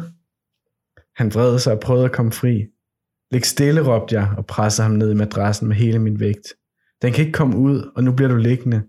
[1.17, 2.67] Han vred sig og prøvede at komme fri.
[3.31, 6.55] Læg stille, råbte jeg og pressede ham ned i madrassen med hele min vægt.
[7.03, 8.83] Den kan ikke komme ud, og nu bliver du liggende.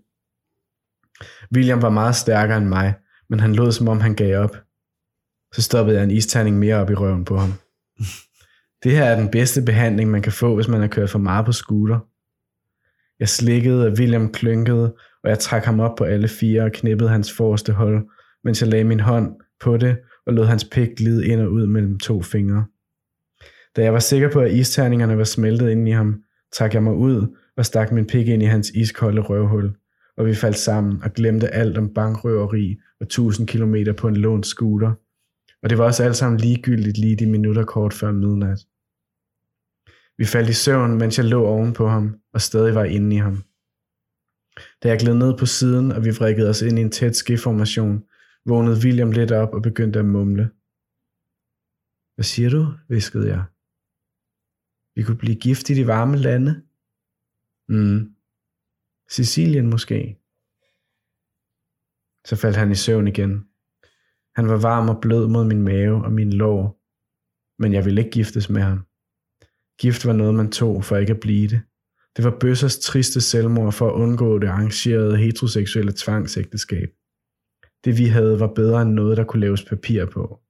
[1.54, 2.94] William var meget stærkere end mig,
[3.28, 4.56] men han lod som om han gav op.
[5.54, 7.52] Så stoppede jeg en isterning mere op i røven på ham.
[8.82, 11.46] Det her er den bedste behandling, man kan få, hvis man har kørt for meget
[11.46, 11.98] på scooter.
[13.20, 14.94] Jeg slikkede, og William klynkede,
[15.24, 18.08] og jeg trak ham op på alle fire og knippede hans forreste hold,
[18.44, 19.96] mens jeg lagde min hånd på det
[20.26, 22.64] og lod hans pik glide ind og ud mellem to fingre.
[23.76, 26.94] Da jeg var sikker på, at isterningerne var smeltet ind i ham, trak jeg mig
[26.94, 29.74] ud og stak min pik ind i hans iskolde røvhul,
[30.16, 34.46] og vi faldt sammen og glemte alt om bankrøveri og 1000 km på en lånt
[34.46, 34.92] scooter.
[35.62, 38.58] Og det var også alt sammen ligegyldigt lige de minutter kort før midnat.
[40.18, 43.18] Vi faldt i søvn, mens jeg lå oven på ham og stadig var inde i
[43.18, 43.42] ham.
[44.82, 48.04] Da jeg gled ned på siden, og vi vrikkede os ind i en tæt skiformation,
[48.46, 50.50] vågnede William lidt op og begyndte at mumle.
[52.14, 52.62] Hvad siger du?
[52.88, 53.44] viskede jeg.
[54.94, 56.52] Vi kunne blive gift i de varme lande.
[57.68, 58.14] Mm.
[59.08, 60.18] Sicilien måske.
[62.28, 63.32] Så faldt han i søvn igen.
[64.36, 66.62] Han var varm og blød mod min mave og min lår,
[67.62, 68.78] men jeg ville ikke giftes med ham.
[69.80, 71.60] Gift var noget, man tog for ikke at blive det.
[72.18, 76.88] Det var Bøssers triste selvmord for at undgå det arrangerede heteroseksuelle tvangsægteskab.
[77.84, 80.40] Det vi havde var bedre end noget, der kunne laves papir på.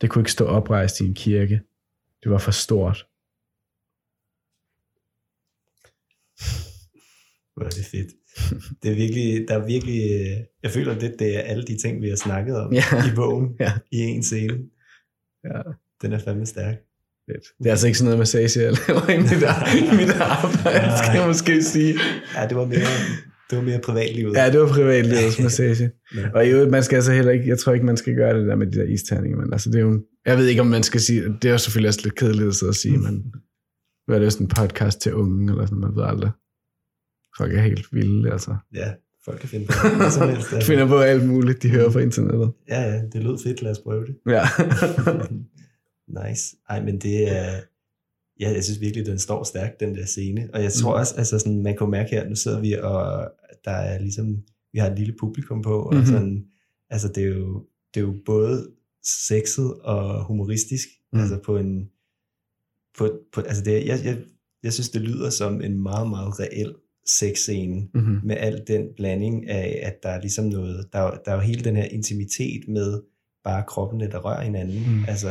[0.00, 1.60] Det kunne ikke stå oprejst i en kirke.
[2.22, 3.06] Det var for stort.
[7.54, 8.12] Hvor er det fedt.
[8.82, 12.02] Det er virkelig, der er virkelig, øh, jeg føler lidt, det er alle de ting,
[12.02, 12.82] vi har snakket om Ja.
[13.12, 13.72] i bogen, Ja.
[13.92, 14.58] i en scene.
[15.44, 15.62] Ja.
[16.02, 16.76] Den er fandme stærk.
[17.58, 19.32] Det er altså ikke sådan noget massage, jeg laver i mit,
[19.92, 21.94] i mit arbejde, skal jeg måske sige.
[22.36, 22.78] Ja, det var mere,
[23.50, 24.36] det var mere privatlivet.
[24.36, 25.90] Ja, det var privatlivets massage.
[26.16, 26.28] Ja.
[26.34, 28.46] Og i øvrigt, man skal altså heller ikke, jeg tror ikke, man skal gøre det
[28.46, 30.82] der med de der isterninger, men altså det er jo, jeg ved ikke, om man
[30.82, 33.02] skal sige, det er jo selvfølgelig også lidt kedeligt at sidde og sige, Mm.
[33.02, 33.14] men
[34.08, 36.30] nu er det sådan en podcast til unge, eller sådan, man ved aldrig.
[37.38, 38.56] Folk er helt vilde, altså.
[38.74, 38.90] ja,
[39.24, 40.50] folk kan finde på hvad som helst.
[40.50, 42.50] De finder på alt muligt, de hører på internettet.
[42.68, 44.14] Ja, ja, det lød fedt, lad os prøve det.
[44.26, 44.42] Ja.
[46.08, 46.56] nice.
[46.68, 47.60] Ej, men det er...
[48.40, 50.48] Ja, jeg synes virkelig, den står stærkt, den der scene.
[50.54, 51.00] Og jeg tror Mm.
[51.00, 53.30] også, altså sådan, man kan mærke her, nu sidder vi, og
[53.64, 54.42] der er ligesom,
[54.72, 56.06] vi har et lille publikum på, og Mhm.
[56.06, 56.44] sådan,
[56.90, 58.70] altså det er jo, det er jo både
[59.28, 61.20] sexet og humoristisk, Mm.
[61.20, 61.88] altså på en,
[62.98, 64.18] på, på altså det, jeg, jeg,
[64.62, 66.74] jeg synes, det lyder som en meget, meget reel
[67.06, 68.20] sexscene, mm-hmm.
[68.24, 71.40] med al den blanding af, at der er ligesom noget, der, er- der er jo
[71.40, 73.00] hele den her intimitet med
[73.44, 75.04] bare kroppene, der rører hinanden, mm.
[75.08, 75.30] altså,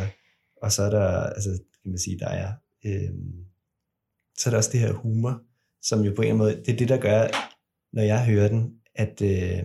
[0.61, 1.49] og så er der, altså,
[1.83, 2.53] kan man sige, der er,
[2.85, 3.45] øhm,
[4.37, 5.41] så er der også det her humor,
[5.81, 7.27] som jo på en måde, det er det, der gør,
[7.95, 9.63] når jeg hører den, at, øh,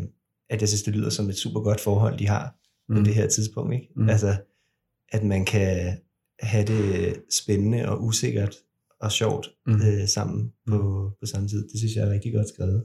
[0.50, 2.56] at jeg synes, det lyder som et super godt forhold, de har
[2.88, 3.04] på Mm.
[3.04, 3.88] det her tidspunkt, ikke?
[3.96, 4.08] Mm.
[4.08, 4.36] Altså,
[5.12, 5.98] at man kan
[6.40, 8.54] have det spændende og usikkert
[9.00, 9.72] og sjovt Mm.
[9.72, 9.80] mm.
[9.80, 11.68] øh, sammen på, på samme tid.
[11.68, 12.84] Det synes jeg er rigtig godt skrevet.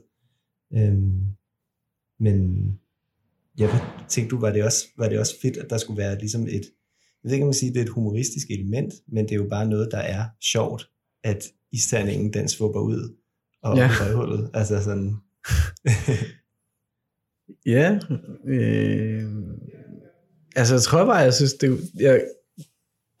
[0.74, 1.26] Øhm,
[2.20, 2.66] men
[3.58, 3.70] jeg
[4.08, 6.62] tænkte du, var det, også, var det også fedt, at der skulle være ligesom et,
[7.22, 9.46] jeg ved ikke, om man siger, det er et humoristisk element, men det er jo
[9.50, 10.88] bare noget, der er sjovt,
[11.24, 13.14] at isterningen, den svupper ud
[13.62, 13.90] og Ja.
[14.00, 14.50] røvhullet.
[14.54, 15.16] Altså sådan,
[17.66, 17.98] Ja.
[18.46, 19.24] Øh,
[20.56, 22.24] altså, jeg tror bare, jeg synes, det jeg,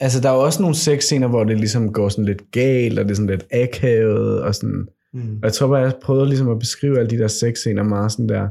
[0.00, 3.04] Altså, der er jo også nogle sexscener, hvor det ligesom går sådan lidt galt, og
[3.04, 4.88] det er sådan lidt akavet, og sådan...
[5.12, 8.12] mm, Og jeg tror bare, jeg prøvede ligesom at beskrive alle de der sexscener meget
[8.12, 8.48] sådan der...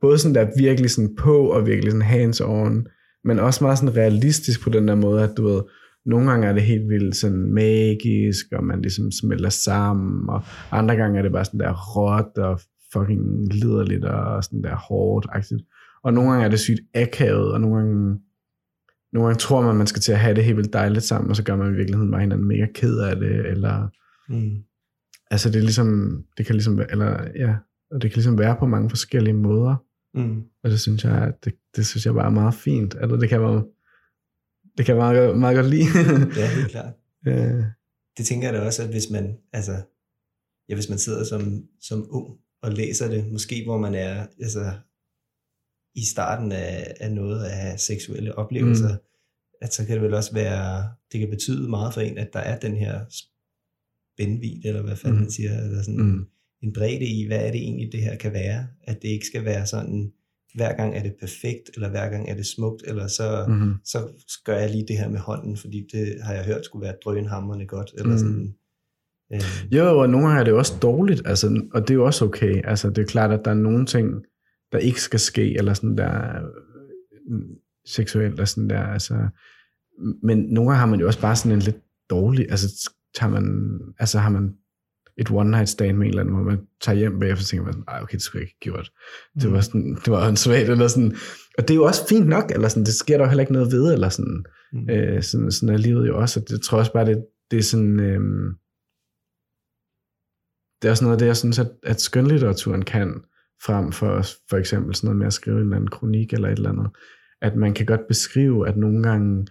[0.00, 2.86] Både sådan der virkelig sådan på, og virkelig sådan hands on,
[3.26, 5.62] men også meget sådan realistisk på den der måde, at du ved,
[6.06, 10.96] nogle gange er det helt vildt sådan magisk, og man ligesom smelter sammen, og andre
[10.96, 12.60] gange er det bare sådan der råt og
[12.92, 16.00] fucking liderligt og sådan der hårdt -agtigt.
[16.04, 18.18] Og nogle gange er det sygt akavet, og nogle gange,
[19.12, 21.30] nogle gange tror man, at man skal til at have det helt vildt dejligt sammen,
[21.30, 23.88] og så gør man i virkeligheden bare hinanden mega ked af det, eller
[24.28, 24.56] mm,
[25.30, 27.54] altså det er ligesom, det kan ligesom eller ja,
[27.90, 29.76] og det kan ligesom være på mange forskellige måder,
[30.16, 33.28] mm, og det synes jeg, det, det synes jeg bare er meget fint, eller det
[33.28, 33.64] kan være,
[34.78, 35.86] Det kan meget, meget godt lide.
[36.40, 36.94] ja, helt klart.
[37.28, 37.64] Øh,
[38.18, 39.72] Det tænker jeg da også, at hvis man, altså,
[40.68, 44.72] ja, hvis man sidder som, som ung og læser det, måske hvor man er altså,
[45.94, 48.98] i starten af, af noget have seksuelle oplevelser, mm.
[49.60, 52.38] at så kan det vel også være, det kan betyde meget for en, at der
[52.40, 55.22] er den her spændvid, eller hvad fanden Mm.
[55.22, 56.26] man siger, eller sådan mm,
[56.62, 59.44] en bredde i, hvad er det egentlig, det her kan være, at det ikke skal
[59.44, 60.12] være sådan,
[60.54, 63.54] hver gang er det perfekt, eller hver gang er det smukt, eller så, mm.
[63.54, 63.98] mm, så
[64.44, 67.66] gør jeg lige det her med hånden, fordi det har jeg hørt skulle være drønhamrende
[67.66, 68.18] godt, eller Mm.
[68.18, 68.54] sådan.
[69.32, 69.40] Øh,
[69.72, 72.60] Jo, og nogle gange er det også dårligt, altså, og det er jo også okay.
[72.64, 74.08] Altså, det er klart, at der er nogle ting,
[74.72, 76.42] der ikke skal ske, eller sådan der
[77.32, 77.40] øh,
[77.86, 79.28] seksuelt, og sådan der, altså,
[80.22, 81.80] men nogle gange har man jo også bare sådan en lidt
[82.10, 84.54] dårlig, altså, tager man, altså har man
[85.18, 87.64] et one night stand med en eller anden, hvor man tager hjem bagefter, og tænker
[87.64, 88.90] man sådan, "Ej, okay, det skulle jeg ikke have gjort.
[89.40, 91.16] Det var sådan, det var åndssvagt, eller sådan,
[91.58, 93.72] og det er jo også fint nok, eller sådan, det sker der heller ikke noget
[93.72, 94.90] ved, eller sådan, mm.
[94.90, 97.58] Øh, sådan, sådan er livet jo også, og det tror jeg også bare, det, det
[97.58, 98.20] er sådan, øh,
[100.82, 103.14] det er også noget af det, jeg synes, at, at skønlitteraturen kan,
[103.66, 106.56] frem for for eksempel sådan noget med at skrive en eller anden kronik eller et
[106.56, 106.88] eller andet,
[107.42, 109.46] at man kan godt beskrive, at nogle gange,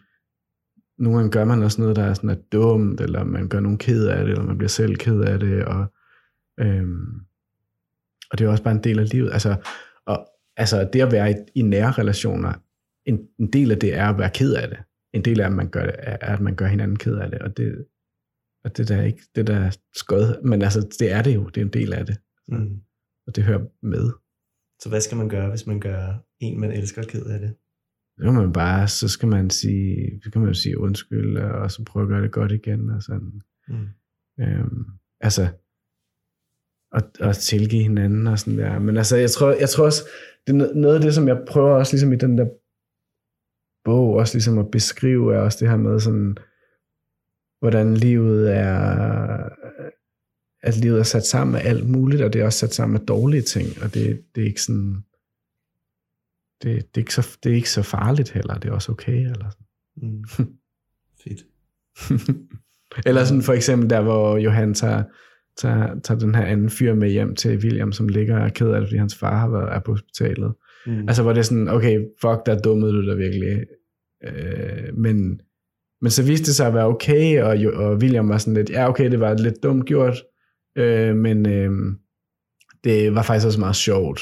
[0.98, 3.78] nogle gange gør man også noget, der er sådan er dumt, eller man gør nogen
[3.78, 5.86] ked af det, eller man bliver selv ked af det, og,
[6.60, 7.20] øhm,
[8.32, 9.34] og det er også bare en del af livet.
[9.34, 9.56] Altså,
[10.06, 10.28] og,
[10.58, 12.54] altså det at være i, i nære relationer,
[13.06, 14.78] en, en del af det er at være ked af det.
[15.14, 17.40] En del af, at man gør, det, er, at man gør hinanden ked af det,
[17.40, 17.86] og det,
[18.64, 21.46] og det der er ikke det der er skød, men altså det er det jo,
[21.46, 22.18] det er en del af det,
[22.48, 22.80] Mm.
[23.28, 24.12] og det hører med.
[24.82, 27.56] Så hvad skal man gøre, hvis man gør en, man elsker, ked af det?
[28.18, 31.72] Så kan man bare, så skal man sige, så kan man jo sige undskyld, og
[31.72, 33.42] så prøve at gøre det godt igen, og sådan.
[33.68, 33.88] Mm.
[34.40, 34.86] Øhm,
[35.20, 35.48] altså,
[36.92, 38.80] og, og tilgive hinanden og sådan der.
[38.80, 40.04] Men altså, jeg tror, jeg tror også,
[40.48, 42.46] det er no- noget af det, som jeg prøver også ligesom i den der
[43.86, 46.38] bog, også ligesom at beskrive, er også det her med sådan,
[47.60, 49.50] hvordan livet er,
[50.62, 53.06] at livet er sat sammen med alt muligt, og det er også sat sammen med
[53.06, 55.06] dårlige ting, og det, det er ikke sådan,
[56.66, 59.18] det, det, er ikke så, det er ikke så farligt heller, det er også okay,
[59.18, 59.68] eller sådan.
[59.98, 60.24] Mm.
[61.24, 61.46] Fedt.
[63.06, 65.04] Eller sådan for eksempel der, hvor Johan tager,
[65.58, 68.68] tager, tager den her anden fyr med hjem til William, som ligger og er ked
[68.68, 70.54] af det, fordi hans far har været er på hospitalet.
[70.86, 71.00] Mm.
[71.08, 73.64] Altså hvor det er sådan, okay, fuck, der dummede du dig virkelig.
[74.24, 75.42] Øh, men,
[76.02, 78.90] men så viste det sig at være okay, og, og William var sådan lidt, ja
[78.90, 80.24] okay, det var lidt dumt gjort,
[80.78, 81.72] øh, men øh,
[82.84, 84.22] det var faktisk også meget sjovt.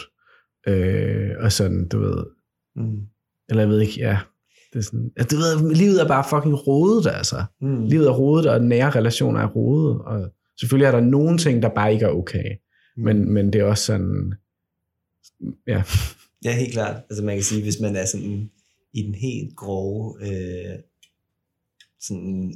[0.68, 2.26] Øh, og sådan, du ved,
[2.76, 3.00] Mm.
[3.50, 4.20] eller jeg ved ikke, ja,
[4.74, 7.44] det er sådan, ja, du ved, livet er bare fucking rodet, altså.
[7.62, 7.86] Mm.
[7.86, 11.70] Livet er rodet, og nære relationer er rodet, og selvfølgelig er der nogle ting, der
[11.70, 12.56] bare ikke er okay,
[12.98, 13.04] Mm.
[13.04, 14.34] men, men det er også sådan,
[15.68, 15.84] ja,
[16.46, 16.96] Ja, helt klart.
[17.10, 18.50] Altså man kan sige, hvis man er sådan
[18.94, 20.80] i den helt grove øh,
[22.02, 22.54] sådan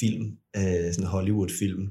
[0.00, 0.24] film,
[0.56, 1.88] øh, sådan Hollywood-film,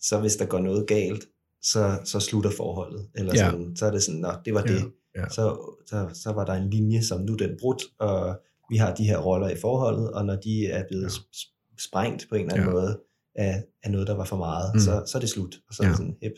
[0.00, 1.24] så hvis der går noget galt,
[1.62, 3.10] så, så slutter forholdet.
[3.14, 3.50] Eller Ja.
[3.50, 4.92] sådan, så er det sådan, nå, det var Ja, det.
[5.16, 5.28] ja.
[5.28, 8.40] Så, så, så var der en linje, som nu den brudt, og
[8.70, 11.08] vi har de her roller i forholdet, og når de er blevet Ja.
[11.08, 11.82] ja.
[11.88, 12.72] sprængt på en eller anden Ja.
[12.72, 13.00] måde
[13.34, 14.80] af, af noget, der var for meget, Mm.
[14.80, 15.54] så, så er det slut.
[15.68, 15.94] Og så er Ja.
[15.94, 16.32] sådan, hip.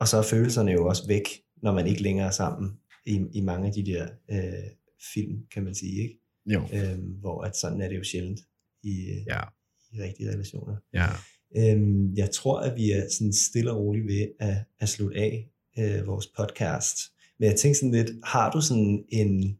[0.00, 1.28] Og så er følelserne jo også væk,
[1.62, 2.72] når man ikke længere er sammen
[3.06, 4.70] i, i mange af de der øh,
[5.14, 6.20] film, kan man sige, ikke?
[6.46, 8.40] jo, Øhm, hvor at sådan er det jo sjældent
[8.84, 8.94] i,
[9.26, 9.40] ja,
[9.92, 10.76] i rigtige relationer.
[10.94, 11.06] ja,
[11.56, 15.48] Øhm, jeg tror, at vi er sådan stille og roligt ved at, at slutte af
[15.78, 16.98] øh, vores podcast.
[17.38, 19.58] Men jeg tænker sådan lidt, har du sådan en,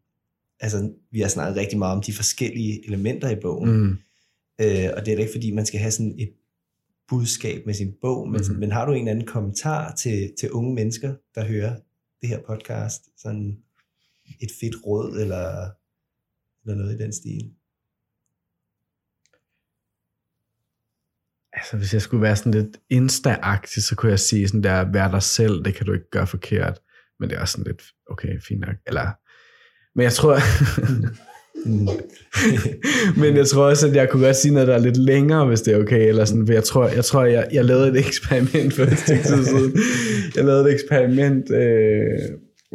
[0.60, 3.90] altså vi har snakket rigtig meget om de forskellige elementer i bogen, mm.
[4.60, 6.32] øh, og det er da ikke fordi, man skal have sådan et
[7.08, 8.56] budskab med sin bog, men, mm.
[8.56, 11.76] men har du en eller anden kommentar til, til unge mennesker, der hører
[12.20, 13.58] det her podcast, sådan
[14.40, 15.70] et fedt råd, eller,
[16.64, 17.50] eller noget i den stil?
[21.56, 23.36] Altså hvis jeg skulle være sådan lidt insta
[23.66, 26.78] så kunne jeg sige sådan der, vær dig selv, det kan du ikke gøre forkert,
[27.20, 29.06] men det er også sådan lidt, okay, fint nok, eller,
[29.94, 30.38] men jeg tror,
[33.20, 35.60] Men jeg tror også, at jeg kunne godt sige noget, der er lidt længere, hvis
[35.60, 36.08] det er okay.
[36.08, 39.22] Eller sådan, for jeg tror, jeg, tror jeg, jeg lavede et eksperiment for et stykke
[39.22, 39.76] tid siden.
[40.36, 42.18] Jeg lavede et eksperiment øh,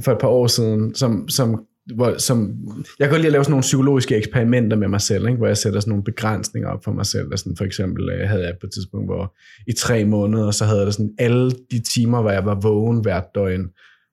[0.04, 1.60] for et par år siden, som, som,
[1.96, 2.56] hvor, som
[3.00, 5.38] jeg kan godt lide at lave sådan nogle psykologiske eksperimenter med mig selv, ikke?
[5.38, 7.28] hvor jeg sætter sådan nogle begrænsninger op for mig selv.
[7.32, 9.36] Og sådan, for eksempel øh, havde jeg på et tidspunkt, hvor
[9.68, 13.26] i tre måneder, så havde jeg sådan alle de timer, hvor jeg var vågen hvert
[13.36, 13.70] døgn,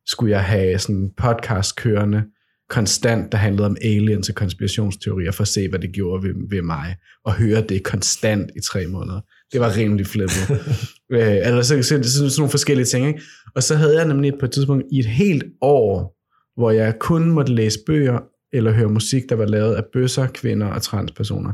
[0.07, 2.23] skulle jeg have sådan podcast kørende,
[2.71, 6.63] konstant, der handlede om aliens og konspirationsteorier, for at se, hvad det gjorde ved, ved
[6.63, 9.21] mig, og høre det konstant i tre måneder.
[9.53, 10.51] Det var rimelig flippet.
[11.13, 13.07] øh, altså, så, så, så, sådan nogle forskellige ting.
[13.09, 13.21] Ikke?
[13.55, 16.18] Og så havde jeg nemlig på et tidspunkt i et helt år,
[16.59, 18.19] hvor jeg kun måtte læse bøger
[18.53, 21.53] eller høre musik, der var lavet af bøsser, kvinder og transpersoner.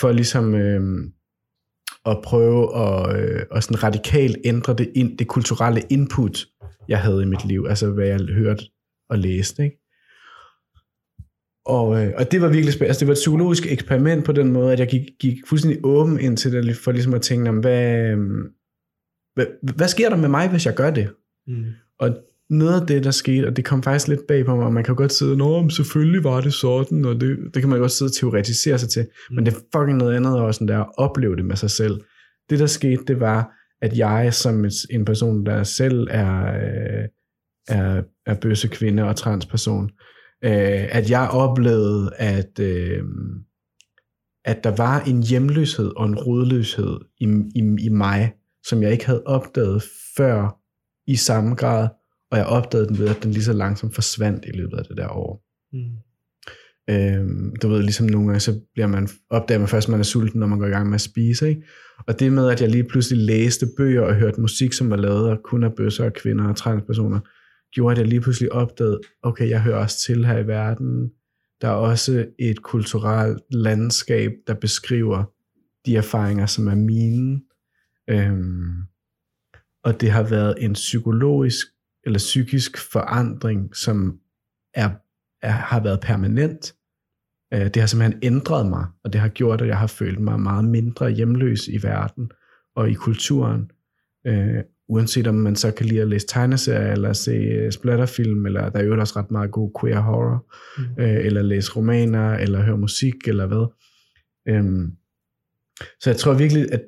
[0.00, 1.10] For ligesom øh,
[2.06, 6.46] at prøve at, øh, at sådan radikalt ændre det, ind, det kulturelle input,
[6.88, 8.64] jeg havde i mit liv, altså hvad jeg hørte
[9.10, 9.64] og læste.
[9.64, 9.76] Ikke?
[11.66, 12.88] Og, øh, og det var virkelig spændende.
[12.88, 16.20] Altså, det var et psykologisk eksperiment på den måde, at jeg gik, gik fuldstændig åben
[16.20, 18.42] ind til det, for ligesom at tænke, hvad, øhm,
[19.34, 19.46] hvad,
[19.76, 21.10] hvad sker der med mig, hvis jeg gør det?
[21.46, 21.64] Mm.
[21.98, 22.16] Og
[22.50, 24.84] noget af det, der skete, og det kom faktisk lidt bag på mig, og man
[24.84, 28.08] kan godt sidde, nå, selvfølgelig var det sådan, og det, det kan man godt sidde
[28.08, 29.34] og teoretisere sig til, mm.
[29.34, 32.00] men det er fucking noget andet også, sådan der at opleve det med sig selv.
[32.50, 33.50] Det, der skete, det var,
[33.82, 37.08] at jeg som en person, der selv er, øh,
[37.68, 39.90] er, er bøsse kvinde og transperson,
[40.44, 43.02] øh, at jeg oplevede, at, øh,
[44.44, 47.24] at der var en hjemløshed og en rodløshed i,
[47.54, 48.32] i, i mig,
[48.66, 49.84] som jeg ikke havde opdaget
[50.16, 50.58] før
[51.06, 51.88] i samme grad,
[52.30, 54.96] og jeg opdagede den ved, at den lige så langsomt forsvandt i løbet af det
[54.96, 55.44] der år.
[55.72, 55.96] Mm.
[56.90, 60.04] Øhm, du ved, ligesom nogle gange, så bliver man, opdager man først, at man er
[60.04, 61.48] sulten, når man går i gang med at spise.
[61.48, 61.62] Ikke?
[62.06, 65.30] Og det med, at jeg lige pludselig læste bøger og hørte musik, som var lavet
[65.30, 67.20] af kun af bøsser og kvinder og transpersoner,
[67.72, 71.10] gjorde, at jeg lige pludselig opdagede, okay, jeg hører også til her i verden.
[71.60, 75.24] Der er også et kulturelt landskab, der beskriver
[75.86, 77.40] de erfaringer, som er mine.
[78.10, 78.74] Øhm,
[79.84, 81.66] og det har været en psykologisk
[82.08, 84.18] eller psykisk forandring, som
[84.74, 84.90] er,
[85.42, 86.74] er, har været permanent.
[87.54, 90.40] Øh, det har simpelthen ændret mig, og det har gjort, at jeg har følt mig
[90.40, 92.30] meget mindre hjemløs i verden
[92.76, 93.70] og i kulturen.
[94.26, 98.68] Øh, uanset om man så kan lide at læse tegneserier, eller se øh, splatterfilm, eller
[98.68, 100.46] der er jo også ret meget god queer horror,
[100.78, 101.02] mm.
[101.02, 103.66] øh, eller læse romaner, eller høre musik, eller hvad.
[104.48, 104.92] Øhm,
[106.00, 106.82] så jeg tror virkelig, at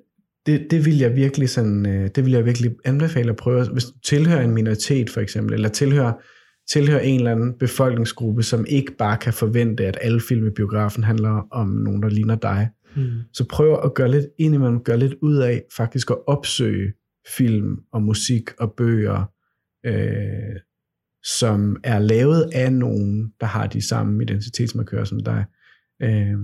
[0.47, 3.73] det, det vil jeg virkelig sådan, øh, det vil jeg virkelig anbefale at prøve.
[3.73, 6.13] Hvis du tilhører en minoritet for eksempel, eller tilhører,
[6.71, 11.05] tilhører en eller anden befolkningsgruppe, som ikke bare kan forvente, at alle film i biografen
[11.05, 13.11] handler om nogen, der ligner dig, mm.
[13.33, 16.93] så prøv at gøre lidt indimellem, gøre lidt ud af faktisk at opsøge
[17.37, 19.25] film og musik og bøger,
[19.87, 20.61] øh,
[21.25, 25.45] som er lavet af nogen, der har de samme identitetsmarkører som dig.
[26.03, 26.39] Øh,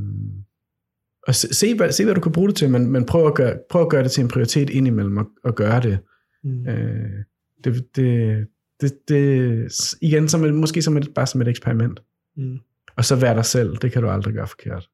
[1.26, 3.34] og se, se, hvad, se, hvad du kan bruge det til, men, men prøv, at
[3.34, 5.98] gøre, prøv at gøre det til en prioritet indimellem og, og gøre det.
[6.44, 6.68] Mm.
[6.68, 7.24] Øh,
[7.64, 8.46] det, det,
[8.80, 12.02] det, det, igen, som et, måske som et, bare som et eksperiment.
[12.36, 12.58] Mm.
[12.96, 14.90] Og så vær dig selv, det kan du aldrig gøre forkert.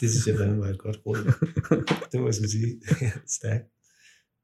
[0.00, 1.16] Det synes jeg var et godt råd.
[2.12, 2.80] det må jeg sige.
[3.38, 3.64] Stærkt.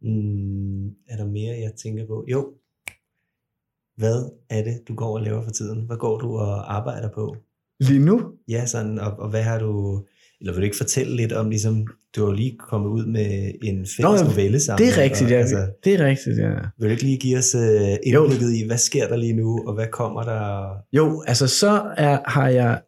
[0.03, 2.25] Mm, er der mere, jeg tænker på?
[2.29, 2.55] Jo.
[3.97, 5.87] Hvad er det, du går og laver for tiden?
[5.87, 7.37] Hvad går du og arbejder på?
[7.81, 8.33] Lige nu?
[8.49, 10.05] Ja, sådan, og, og hvad har du...
[10.43, 11.87] Eller vil du ikke fortælle lidt om, ligesom,
[12.17, 14.87] du har lige kommet ud med en fælles Nå, novelle sammen.
[14.87, 15.37] Det er rigtigt, og, ja.
[15.37, 16.51] Altså, det er rigtigt, ja.
[16.79, 17.61] Vil du ikke lige give os uh,
[18.03, 20.69] indblikket i, hvad sker der lige nu, og hvad kommer der?
[20.93, 22.81] Jo, altså så er, har jeg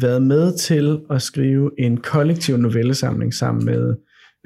[0.00, 3.94] været med til at skrive en kollektiv novellesamling sammen med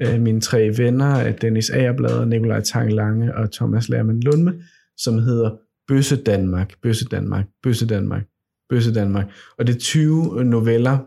[0.01, 4.53] øh, mine tre venner, Dennis Agerblad, Nikolaj Tang Lange og Thomas Lærman Lundme,
[4.97, 5.51] som hedder
[5.87, 8.23] Bøsse Danmark, Bøsse Danmark, Bøsse Danmark,
[8.69, 9.25] Bøsse Danmark.
[9.57, 10.97] Og det er 20 noveller,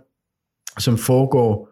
[0.78, 1.68] som foregår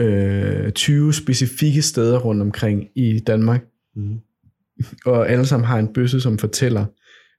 [0.00, 3.64] øh, 20 specifikke steder rundt omkring i Danmark.
[3.96, 4.18] Mm.
[5.06, 6.84] Og alle sammen har en bøsse, som fortæller.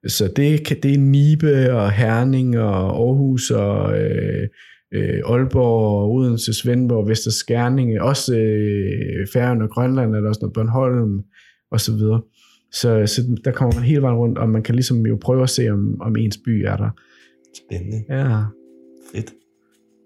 [0.07, 4.47] Så det, det er Nibe og Herning og Aarhus og øh,
[4.93, 10.53] øh, Aalborg, Odense, Svendborg, Vester Skærninge, også øh, Færøen og Grønland, er der også noget
[10.53, 11.23] Bornholm
[11.71, 12.21] og så videre.
[12.71, 15.49] Så, så der kommer man hele vejen rundt, og man kan ligesom jo prøve at
[15.49, 16.89] se, om, om ens by er der.
[17.55, 18.03] Spændende.
[18.09, 18.43] Ja.
[19.13, 19.33] Fedt.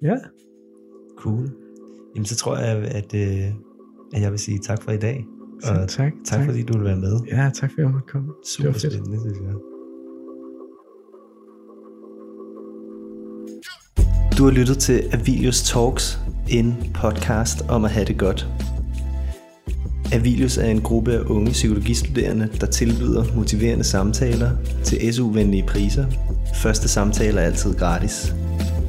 [0.03, 0.15] Ja.
[1.21, 1.49] Cool.
[2.15, 3.53] Jamen så tror jeg, at, øh,
[4.13, 5.25] at jeg vil sige tak for i dag.
[5.63, 7.19] Og tak, tak, tak, fordi du vil være med.
[7.27, 8.29] Ja, tak fordi jeg måtte komme.
[8.45, 9.53] Super spændende, synes jeg.
[14.37, 16.19] Du har lyttet til Avilius Talks,
[16.49, 18.49] en podcast om at have det godt.
[20.13, 24.51] Avilius er en gruppe af unge psykologistuderende, der tilbyder motiverende samtaler
[24.83, 26.05] til SU-venlige priser.
[26.55, 28.35] Første samtale er altid gratis.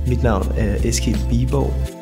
[0.09, 2.02] Mit navn er Eskild Biborg.